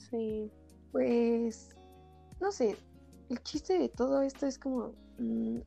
sí. 0.09 0.51
Pues, 0.91 1.69
no 2.39 2.51
sé, 2.51 2.75
el 3.29 3.41
chiste 3.41 3.79
de 3.79 3.89
todo 3.89 4.21
esto 4.21 4.45
es 4.45 4.59
como 4.59 4.93
mm, 5.17 5.59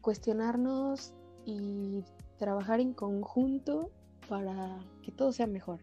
cuestionarnos 0.00 1.12
y 1.44 2.04
trabajar 2.38 2.80
en 2.80 2.94
conjunto 2.94 3.90
para 4.28 4.78
que 5.02 5.12
todo 5.12 5.32
sea 5.32 5.46
mejor. 5.46 5.80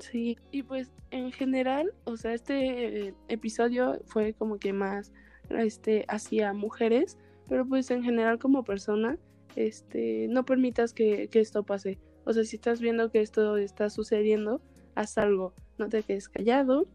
Sí, 0.00 0.38
y 0.50 0.62
pues 0.62 0.90
en 1.10 1.30
general, 1.30 1.92
o 2.04 2.16
sea, 2.16 2.32
este 2.32 3.08
eh, 3.08 3.14
episodio 3.28 4.00
fue 4.06 4.32
como 4.32 4.58
que 4.58 4.72
más 4.72 5.12
este 5.50 6.06
hacia 6.08 6.54
mujeres, 6.54 7.18
pero 7.48 7.66
pues 7.66 7.90
en 7.90 8.02
general 8.02 8.38
como 8.38 8.64
persona, 8.64 9.18
este, 9.56 10.26
no 10.28 10.44
permitas 10.46 10.94
que, 10.94 11.28
esto 11.32 11.64
pase. 11.64 11.98
O 12.24 12.32
sea, 12.32 12.44
si 12.44 12.56
estás 12.56 12.80
viendo 12.80 13.10
que 13.10 13.20
esto 13.20 13.58
está 13.58 13.90
sucediendo, 13.90 14.62
haz 14.94 15.18
algo, 15.18 15.52
no 15.78 15.88
te 15.88 16.02
quedes 16.02 16.28
callado. 16.28 16.86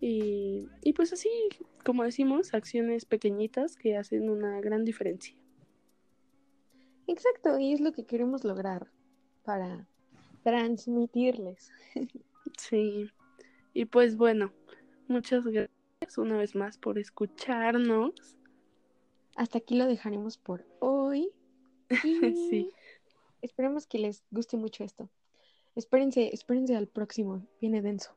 Y, 0.00 0.68
y 0.82 0.92
pues 0.92 1.12
así, 1.12 1.30
como 1.84 2.04
decimos, 2.04 2.52
acciones 2.52 3.06
pequeñitas 3.06 3.76
que 3.76 3.96
hacen 3.96 4.28
una 4.28 4.60
gran 4.60 4.84
diferencia. 4.84 5.34
Exacto, 7.06 7.58
y 7.58 7.72
es 7.72 7.80
lo 7.80 7.92
que 7.92 8.04
queremos 8.04 8.44
lograr 8.44 8.90
para 9.44 9.86
transmitirles. 10.42 11.70
Sí, 12.56 13.10
y 13.72 13.84
pues 13.84 14.16
bueno, 14.16 14.52
muchas 15.08 15.46
gracias 15.46 16.18
una 16.18 16.36
vez 16.36 16.54
más 16.54 16.78
por 16.78 16.98
escucharnos. 16.98 18.36
Hasta 19.36 19.58
aquí 19.58 19.76
lo 19.76 19.86
dejaremos 19.86 20.38
por 20.38 20.66
hoy. 20.80 21.30
sí. 22.50 22.70
Esperemos 23.42 23.86
que 23.86 23.98
les 23.98 24.24
guste 24.30 24.56
mucho 24.56 24.84
esto. 24.84 25.08
Espérense, 25.76 26.34
espérense 26.34 26.76
al 26.76 26.88
próximo, 26.88 27.46
viene 27.60 27.80
denso. 27.80 28.16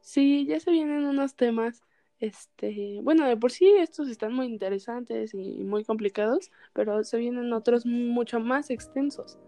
sí, 0.00 0.46
ya 0.46 0.58
se 0.58 0.70
vienen 0.70 1.04
unos 1.04 1.34
temas 1.36 1.82
Este, 2.18 3.00
bueno, 3.02 3.26
de 3.26 3.36
por 3.36 3.52
sí 3.52 3.66
estos 3.78 4.08
están 4.08 4.32
muy 4.32 4.46
interesantes 4.46 5.34
y 5.34 5.62
muy 5.64 5.84
complicados, 5.84 6.50
pero 6.72 7.04
se 7.04 7.18
vienen 7.18 7.52
otros 7.52 7.86
mucho 7.86 8.40
más 8.40 8.70
extensos. 8.70 9.38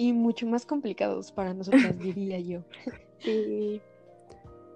Y 0.00 0.14
mucho 0.14 0.46
más 0.46 0.64
complicados 0.64 1.30
para 1.30 1.52
nosotras, 1.52 1.98
diría 1.98 2.40
yo. 2.40 2.60
Sí. 3.18 3.82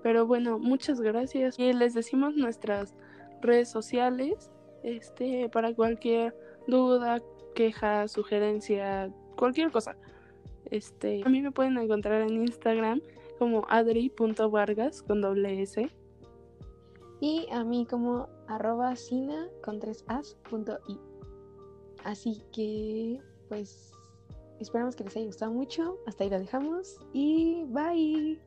Pero 0.03 0.27
bueno, 0.27 0.59
muchas 0.59 1.01
gracias. 1.01 1.59
Y 1.59 1.73
les 1.73 1.95
decimos 1.95 2.37
nuestras 2.37 2.95
redes 3.41 3.71
sociales, 3.71 4.51
este, 4.83 5.49
para 5.49 5.75
cualquier 5.75 6.37
duda, 6.67 7.23
queja, 7.55 8.07
sugerencia, 8.07 9.11
cualquier 9.35 9.71
cosa. 9.71 9.97
Este, 10.71 11.23
a 11.25 11.31
mí 11.31 11.41
me 11.41 11.53
pueden 11.53 11.79
encontrar 11.79 12.21
en 12.21 12.43
Instagram 12.43 13.01
como 13.39 13.65
adri.vargas 13.71 15.03
con 15.05 15.23
doble 15.23 15.63
S. 15.63 15.89
Y 17.23 17.47
a 17.51 17.65
mí 17.65 17.87
como 17.87 18.29
arroba 18.47 18.95
sina 18.95 19.49
con 19.63 19.81
tres 19.81 20.05
as 20.07 20.37
punto 20.51 20.81
i. 20.87 20.99
Así 22.05 22.43
que, 22.53 23.23
pues, 23.49 23.94
esperamos 24.65 24.97
que 24.97 25.05
les 25.05 25.17
haya 25.17 25.27
gustado 25.27 25.53
mucho. 25.53 25.99
Hasta 26.07 26.25
ahí 26.25 26.31
lo 26.31 26.39
dejamos 26.39 26.99
y 27.13 27.65
bye. 27.69 28.39